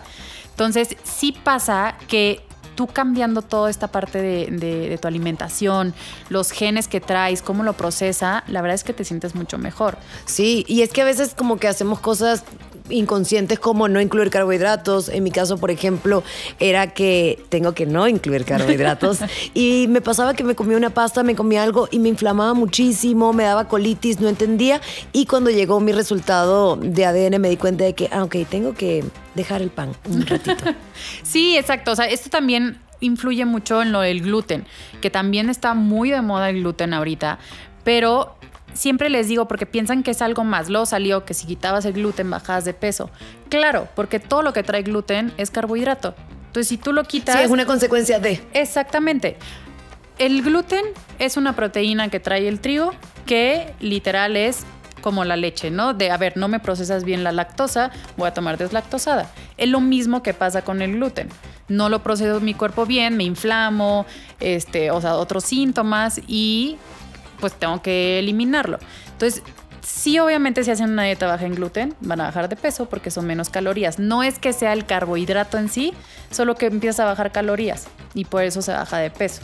Entonces, 0.50 0.96
sí 1.04 1.32
pasa 1.32 1.96
que 2.08 2.46
tú 2.82 2.88
cambiando 2.88 3.44
toda 3.44 3.70
esta 3.70 3.90
parte 3.90 4.20
de, 4.24 4.48
de, 4.50 4.98
tu 4.98 5.08
alimentación, 5.08 5.94
los 6.30 6.50
genes 6.50 6.88
que 6.88 7.00
traes, 7.00 7.44
cómo 7.44 7.62
lo 7.62 7.74
procesa, 7.74 8.44
la 8.48 8.60
verdad 8.64 8.74
es 8.74 8.84
que 8.84 8.92
te 8.92 9.04
sientes 9.04 9.36
mucho 9.36 9.60
mejor. 9.60 10.00
Sí, 10.26 10.66
y 10.68 10.82
es 10.82 10.92
que 10.92 11.04
a 11.04 11.06
veces 11.06 11.36
como 11.36 11.58
que 11.58 11.68
hacemos 11.68 12.00
cosas 12.00 12.44
inconscientes 12.92 13.60
como 13.60 13.88
no 13.88 14.02
incluir 14.02 14.30
carbohidratos. 14.30 15.10
En 15.10 15.24
mi 15.24 15.32
caso, 15.32 15.58
por 15.58 15.72
ejemplo, 15.72 16.24
era 16.60 16.94
que 16.94 17.44
tengo 17.50 17.74
que 17.74 17.86
no 17.86 18.08
incluir 18.08 18.46
carbohidratos. 18.46 19.20
y 19.54 19.88
me 19.90 20.02
pasaba 20.02 20.34
que 20.34 20.44
me 20.44 20.56
comía 20.56 20.78
una 20.78 20.92
pasta, 20.92 21.24
me 21.24 21.36
comía 21.36 21.64
algo 21.64 21.88
y 21.92 22.00
me 22.00 22.10
inflamaba 22.10 22.54
muchísimo, 22.54 23.34
me 23.34 23.44
daba 23.44 23.68
colitis, 23.68 24.20
no 24.20 24.30
entendía. 24.30 24.82
Y 25.12 25.26
cuando 25.26 25.50
llegó 25.50 25.80
mi 25.80 25.92
resultado 25.92 26.76
de 26.76 27.06
ADN 27.06 27.42
me 27.42 27.50
di 27.50 27.58
cuenta 27.58 27.84
de 27.84 27.94
que, 27.94 28.10
ah, 28.12 28.24
ok, 28.24 28.36
tengo 28.50 28.74
que 28.74 29.04
dejar 29.36 29.62
el 29.62 29.70
pan 29.70 29.96
un 30.10 30.26
ratito. 30.28 30.66
sí, 31.24 31.58
exacto. 31.58 31.92
O 31.92 31.96
sea, 31.96 32.06
esto 32.06 32.30
también 32.30 32.80
influye 33.00 33.46
mucho 33.46 33.82
en 33.82 33.92
lo 33.92 34.02
del 34.02 34.22
gluten, 34.22 34.66
que 35.02 35.10
también 35.10 35.50
está 35.50 35.74
muy 35.74 36.12
de 36.12 36.22
moda 36.22 36.50
el 36.50 36.62
gluten 36.62 36.94
ahorita, 36.94 37.40
pero 37.84 38.36
siempre 38.74 39.10
les 39.10 39.28
digo 39.28 39.48
porque 39.48 39.66
piensan 39.66 40.04
que 40.04 40.12
es 40.12 40.22
algo 40.22 40.44
más. 40.44 40.70
Luego 40.70 40.86
salió 40.86 41.26
que 41.26 41.34
si 41.34 41.48
quitabas 41.48 41.86
el 41.86 41.94
gluten 41.94 42.30
bajas 42.30 42.66
de 42.66 42.74
peso. 42.74 43.10
Claro, 43.50 43.88
porque 43.96 44.20
todo 44.20 44.42
lo 44.42 44.54
que 44.54 44.64
trae 44.64 44.84
gluten 44.84 45.34
es 45.38 45.52
carbohidrato. 45.52 46.16
Entonces, 46.48 46.68
si 46.68 46.78
tú 46.78 46.92
lo 46.94 47.04
quitas. 47.04 47.38
Sí, 47.38 47.44
es 47.44 47.52
una 47.52 47.66
consecuencia 47.66 48.20
de. 48.20 48.42
Exactamente. 48.54 49.38
El 50.18 50.42
gluten 50.44 50.84
es 51.18 51.38
una 51.38 51.56
proteína 51.56 52.10
que 52.10 52.20
trae 52.20 52.48
el 52.48 52.60
trigo 52.60 52.92
que 53.26 53.74
literal 53.80 54.36
es 54.36 54.66
como 55.02 55.26
la 55.26 55.36
leche, 55.36 55.72
¿no? 55.72 55.94
De, 55.94 56.12
a 56.12 56.18
ver, 56.18 56.38
no 56.38 56.48
me 56.48 56.60
procesas 56.60 57.04
bien 57.04 57.24
la 57.24 57.32
lactosa, 57.32 57.92
voy 58.18 58.28
a 58.28 58.34
tomar 58.34 58.58
deslactosada. 58.58 59.32
Es 59.58 59.70
lo 59.70 59.82
mismo 59.82 60.22
que 60.24 60.34
pasa 60.34 60.62
con 60.62 60.82
el 60.82 60.94
gluten. 60.94 61.30
No 61.68 61.90
lo 61.90 62.04
proceso 62.04 62.40
mi 62.40 62.54
cuerpo 62.54 62.86
bien, 62.86 63.18
me 63.18 63.24
inflamo, 63.24 64.06
este, 64.40 64.92
o 64.92 65.02
sea, 65.02 65.16
otros 65.16 65.44
síntomas 65.46 66.22
y 66.28 66.78
pues 67.42 67.54
tengo 67.54 67.82
que 67.82 68.20
eliminarlo. 68.20 68.80
Entonces, 69.12 69.44
sí, 69.82 70.20
obviamente, 70.20 70.64
si 70.64 70.72
hacen 70.72 70.92
una 70.92 71.04
dieta 71.04 71.28
baja 71.28 71.46
en 71.46 71.56
gluten, 71.56 71.94
van 72.00 72.22
a 72.22 72.26
bajar 72.26 72.48
de 72.48 72.56
peso 72.56 72.86
porque 72.86 73.12
son 73.12 73.26
menos 73.26 73.50
calorías. 73.50 74.00
No 74.00 74.24
es 74.24 74.40
que 74.40 74.54
sea 74.54 74.72
el 74.72 74.86
carbohidrato 74.86 75.58
en 75.58 75.68
sí, 75.68 75.94
solo 76.30 76.56
que 76.56 76.68
empieza 76.68 77.04
a 77.04 77.08
bajar 77.08 77.32
calorías 77.34 77.88
y 78.14 78.26
por 78.26 78.44
eso 78.44 78.62
se 78.62 78.72
baja 78.72 78.98
de 79.00 79.10
peso. 79.10 79.42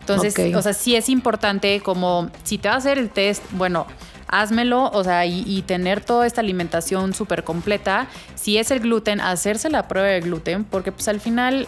Entonces, 0.00 0.34
o 0.54 0.62
sea, 0.62 0.72
sí 0.72 0.96
es 0.96 1.08
importante 1.08 1.80
como 1.80 2.30
si 2.44 2.58
te 2.58 2.68
va 2.68 2.74
a 2.74 2.78
hacer 2.78 2.96
el 2.96 3.10
test, 3.10 3.42
bueno, 3.52 3.86
házmelo, 4.28 4.90
o 4.92 5.02
sea, 5.02 5.26
y, 5.26 5.42
y 5.46 5.62
tener 5.62 6.00
toda 6.00 6.26
esta 6.26 6.40
alimentación 6.40 7.12
súper 7.12 7.42
completa. 7.42 8.06
Si 8.36 8.56
es 8.56 8.70
el 8.70 8.80
gluten, 8.80 9.20
hacerse 9.20 9.68
la 9.68 9.88
prueba 9.88 10.08
de 10.08 10.20
gluten, 10.20 10.64
porque 10.64 10.92
pues 10.92 11.08
al 11.08 11.20
final 11.20 11.66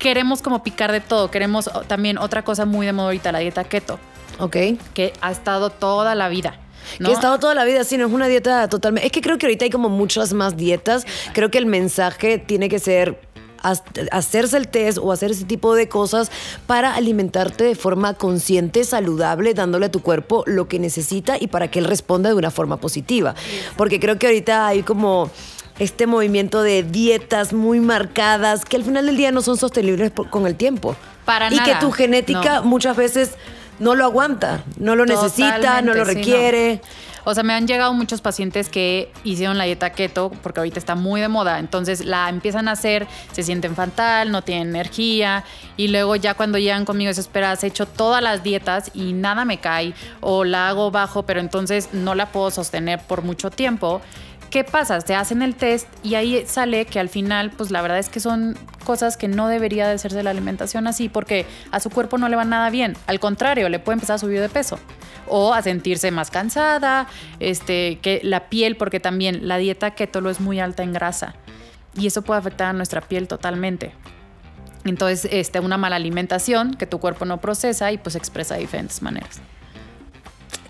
queremos 0.00 0.42
como 0.42 0.62
picar 0.62 0.90
de 0.90 1.00
todo. 1.00 1.30
Queremos 1.30 1.70
también 1.86 2.18
otra 2.18 2.42
cosa 2.42 2.66
muy 2.66 2.86
de 2.86 2.92
moda 2.92 3.06
ahorita, 3.06 3.30
la 3.30 3.38
dieta 3.38 3.64
keto. 3.64 4.00
Ok. 4.40 4.56
Que 4.94 5.12
ha 5.20 5.30
estado 5.30 5.70
toda 5.70 6.14
la 6.14 6.28
vida. 6.28 6.58
Que 6.98 7.06
ha 7.06 7.12
estado 7.12 7.38
toda 7.38 7.54
la 7.54 7.64
vida, 7.64 7.84
sí, 7.84 7.96
no 7.98 8.06
es 8.06 8.12
una 8.12 8.26
dieta 8.26 8.68
totalmente. 8.68 9.06
Es 9.06 9.12
que 9.12 9.20
creo 9.20 9.38
que 9.38 9.46
ahorita 9.46 9.64
hay 9.64 9.70
como 9.70 9.88
muchas 9.88 10.32
más 10.32 10.56
dietas. 10.56 11.06
Creo 11.34 11.50
que 11.50 11.58
el 11.58 11.66
mensaje 11.66 12.38
tiene 12.38 12.68
que 12.68 12.78
ser 12.78 13.18
hacerse 14.10 14.56
el 14.56 14.68
test 14.68 14.98
o 14.98 15.12
hacer 15.12 15.30
ese 15.30 15.44
tipo 15.44 15.74
de 15.74 15.88
cosas 15.88 16.30
para 16.66 16.94
alimentarte 16.94 17.64
de 17.64 17.74
forma 17.74 18.14
consciente, 18.14 18.84
saludable, 18.84 19.54
dándole 19.54 19.86
a 19.86 19.90
tu 19.90 20.00
cuerpo 20.00 20.44
lo 20.46 20.68
que 20.68 20.78
necesita 20.78 21.36
y 21.38 21.48
para 21.48 21.70
que 21.70 21.78
él 21.78 21.84
responda 21.84 22.30
de 22.30 22.36
una 22.36 22.50
forma 22.50 22.78
positiva. 22.78 23.34
Porque 23.76 24.00
creo 24.00 24.18
que 24.18 24.26
ahorita 24.26 24.66
hay 24.66 24.82
como 24.82 25.30
este 25.78 26.06
movimiento 26.06 26.62
de 26.62 26.82
dietas 26.82 27.52
muy 27.52 27.80
marcadas 27.80 28.64
que 28.64 28.76
al 28.76 28.84
final 28.84 29.06
del 29.06 29.16
día 29.16 29.32
no 29.32 29.42
son 29.42 29.56
sostenibles 29.56 30.12
con 30.30 30.46
el 30.46 30.54
tiempo. 30.54 30.96
Para 31.24 31.52
y 31.52 31.58
que 31.60 31.74
tu 31.76 31.90
genética 31.90 32.62
muchas 32.62 32.96
veces 32.96 33.32
no 33.80 33.94
lo 33.94 34.04
aguanta, 34.04 34.62
no 34.78 34.94
lo 34.94 35.04
necesita, 35.04 35.82
no 35.82 35.94
lo 35.94 36.04
requiere. 36.04 36.80
O 37.24 37.34
sea, 37.34 37.42
me 37.42 37.52
han 37.52 37.66
llegado 37.66 37.92
muchos 37.92 38.20
pacientes 38.20 38.68
que 38.68 39.12
hicieron 39.24 39.58
la 39.58 39.64
dieta 39.64 39.90
keto 39.90 40.30
porque 40.42 40.60
ahorita 40.60 40.78
está 40.78 40.94
muy 40.94 41.20
de 41.20 41.28
moda. 41.28 41.58
Entonces 41.58 42.04
la 42.04 42.28
empiezan 42.28 42.68
a 42.68 42.72
hacer, 42.72 43.06
se 43.32 43.42
sienten 43.42 43.74
fatal, 43.74 44.30
no 44.30 44.42
tienen 44.42 44.68
energía. 44.68 45.44
Y 45.76 45.88
luego 45.88 46.16
ya 46.16 46.34
cuando 46.34 46.58
llegan 46.58 46.84
conmigo 46.84 47.08
desesperadas, 47.08 47.62
he 47.64 47.66
hecho 47.66 47.86
todas 47.86 48.22
las 48.22 48.42
dietas 48.42 48.90
y 48.94 49.12
nada 49.12 49.44
me 49.44 49.58
cae. 49.58 49.94
O 50.20 50.44
la 50.44 50.68
hago 50.68 50.90
bajo, 50.90 51.24
pero 51.24 51.40
entonces 51.40 51.90
no 51.92 52.14
la 52.14 52.32
puedo 52.32 52.50
sostener 52.50 53.00
por 53.00 53.22
mucho 53.22 53.50
tiempo. 53.50 54.00
¿Qué 54.50 54.64
pasa? 54.64 54.98
Te 54.98 55.14
hacen 55.14 55.42
el 55.42 55.54
test 55.54 55.86
y 56.02 56.16
ahí 56.16 56.44
sale 56.44 56.84
que 56.84 56.98
al 56.98 57.08
final, 57.08 57.52
pues 57.52 57.70
la 57.70 57.82
verdad 57.82 58.00
es 58.00 58.08
que 58.08 58.18
son 58.18 58.58
cosas 58.84 59.16
que 59.16 59.28
no 59.28 59.46
debería 59.46 59.86
de 59.86 59.94
hacerse 59.94 60.24
la 60.24 60.30
alimentación 60.30 60.88
así 60.88 61.08
porque 61.08 61.46
a 61.70 61.78
su 61.78 61.88
cuerpo 61.88 62.18
no 62.18 62.28
le 62.28 62.34
va 62.34 62.44
nada 62.44 62.68
bien. 62.68 62.96
Al 63.06 63.20
contrario, 63.20 63.68
le 63.68 63.78
puede 63.78 63.94
empezar 63.94 64.16
a 64.16 64.18
subir 64.18 64.40
de 64.40 64.48
peso 64.48 64.80
o 65.28 65.54
a 65.54 65.62
sentirse 65.62 66.10
más 66.10 66.32
cansada, 66.32 67.06
este, 67.38 68.00
que 68.02 68.20
la 68.24 68.48
piel, 68.48 68.76
porque 68.76 68.98
también 68.98 69.46
la 69.46 69.56
dieta 69.58 69.92
keto 69.92 70.20
lo 70.20 70.30
es 70.30 70.40
muy 70.40 70.58
alta 70.58 70.82
en 70.82 70.92
grasa 70.92 71.36
y 71.94 72.08
eso 72.08 72.22
puede 72.22 72.40
afectar 72.40 72.70
a 72.70 72.72
nuestra 72.72 73.02
piel 73.02 73.28
totalmente. 73.28 73.92
Entonces, 74.84 75.28
este, 75.30 75.60
una 75.60 75.76
mala 75.76 75.94
alimentación 75.94 76.74
que 76.74 76.86
tu 76.86 76.98
cuerpo 76.98 77.24
no 77.24 77.40
procesa 77.40 77.92
y 77.92 77.98
pues 77.98 78.16
expresa 78.16 78.54
de 78.54 78.62
diferentes 78.62 79.00
maneras. 79.00 79.40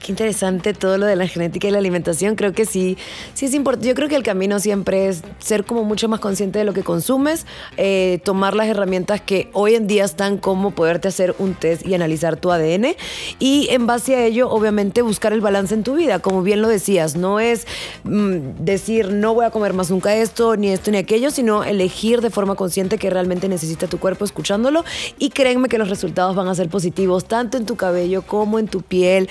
Qué 0.00 0.12
interesante 0.12 0.72
todo 0.72 0.96
lo 0.96 1.04
de 1.04 1.14
la 1.14 1.26
genética 1.26 1.68
y 1.68 1.70
la 1.70 1.78
alimentación. 1.78 2.34
Creo 2.34 2.52
que 2.52 2.64
sí, 2.64 2.96
sí 3.34 3.46
es 3.46 3.54
importante. 3.54 3.88
Yo 3.88 3.94
creo 3.94 4.08
que 4.08 4.16
el 4.16 4.22
camino 4.22 4.58
siempre 4.58 5.08
es 5.08 5.22
ser 5.38 5.64
como 5.64 5.84
mucho 5.84 6.08
más 6.08 6.20
consciente 6.20 6.58
de 6.58 6.64
lo 6.64 6.72
que 6.72 6.82
consumes, 6.82 7.44
eh, 7.76 8.18
tomar 8.24 8.54
las 8.54 8.66
herramientas 8.68 9.20
que 9.20 9.50
hoy 9.52 9.74
en 9.74 9.86
día 9.86 10.04
están 10.04 10.38
como 10.38 10.70
poderte 10.70 11.08
hacer 11.08 11.34
un 11.38 11.52
test 11.52 11.86
y 11.86 11.94
analizar 11.94 12.36
tu 12.36 12.50
ADN 12.50 12.96
y 13.38 13.68
en 13.70 13.86
base 13.86 14.16
a 14.16 14.24
ello, 14.24 14.48
obviamente, 14.48 15.02
buscar 15.02 15.34
el 15.34 15.42
balance 15.42 15.74
en 15.74 15.82
tu 15.82 15.94
vida. 15.96 16.18
Como 16.20 16.42
bien 16.42 16.62
lo 16.62 16.68
decías, 16.68 17.14
no 17.16 17.38
es 17.38 17.66
mm, 18.04 18.64
decir 18.64 19.10
no 19.12 19.34
voy 19.34 19.44
a 19.44 19.50
comer 19.50 19.74
más 19.74 19.90
nunca 19.90 20.16
esto, 20.16 20.56
ni 20.56 20.70
esto, 20.70 20.90
ni 20.90 20.96
aquello, 20.96 21.30
sino 21.30 21.62
elegir 21.62 22.22
de 22.22 22.30
forma 22.30 22.54
consciente 22.54 22.96
que 22.96 23.10
realmente 23.10 23.48
necesita 23.48 23.86
tu 23.86 23.98
cuerpo 23.98 24.24
escuchándolo 24.24 24.82
y 25.18 25.28
créanme 25.28 25.68
que 25.68 25.76
los 25.76 25.90
resultados 25.90 26.34
van 26.34 26.48
a 26.48 26.54
ser 26.54 26.70
positivos 26.70 27.26
tanto 27.26 27.58
en 27.58 27.66
tu 27.66 27.76
cabello 27.76 28.22
como 28.22 28.58
en 28.58 28.66
tu 28.66 28.80
piel, 28.80 29.28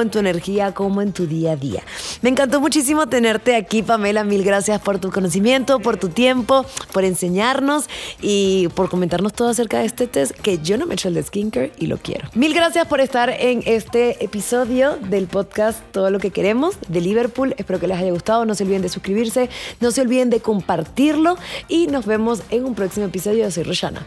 en 0.00 0.10
tu 0.10 0.18
energía, 0.18 0.72
como 0.72 1.02
en 1.02 1.12
tu 1.12 1.26
día 1.26 1.52
a 1.52 1.56
día. 1.56 1.82
Me 2.22 2.30
encantó 2.30 2.60
muchísimo 2.60 3.08
tenerte 3.08 3.56
aquí, 3.56 3.82
Pamela. 3.82 4.24
Mil 4.24 4.44
gracias 4.44 4.80
por 4.80 4.98
tu 4.98 5.10
conocimiento, 5.10 5.80
por 5.80 5.96
tu 5.96 6.08
tiempo, 6.08 6.64
por 6.92 7.04
enseñarnos 7.04 7.88
y 8.20 8.68
por 8.74 8.88
comentarnos 8.88 9.32
todo 9.32 9.48
acerca 9.48 9.78
de 9.80 9.86
este 9.86 10.06
test 10.06 10.32
que 10.32 10.58
yo 10.58 10.78
no 10.78 10.86
me 10.86 10.92
he 10.92 10.94
hecho 10.94 11.08
el 11.08 11.14
de 11.14 11.22
skincare 11.22 11.72
y 11.78 11.86
lo 11.86 11.98
quiero. 11.98 12.28
Mil 12.34 12.54
gracias 12.54 12.86
por 12.86 13.00
estar 13.00 13.30
en 13.30 13.62
este 13.66 14.24
episodio 14.24 14.96
del 14.96 15.26
podcast 15.26 15.80
Todo 15.92 16.10
lo 16.10 16.18
que 16.18 16.30
queremos 16.30 16.76
de 16.88 17.00
Liverpool. 17.00 17.54
Espero 17.58 17.80
que 17.80 17.88
les 17.88 17.98
haya 17.98 18.10
gustado. 18.10 18.44
No 18.44 18.54
se 18.54 18.64
olviden 18.64 18.82
de 18.82 18.88
suscribirse, 18.88 19.48
no 19.80 19.90
se 19.90 20.00
olviden 20.00 20.30
de 20.30 20.40
compartirlo 20.40 21.36
y 21.68 21.86
nos 21.86 22.06
vemos 22.06 22.42
en 22.50 22.64
un 22.64 22.74
próximo 22.74 23.06
episodio. 23.06 23.44
Yo 23.44 23.50
soy 23.50 23.64
Roshana. 23.64 24.06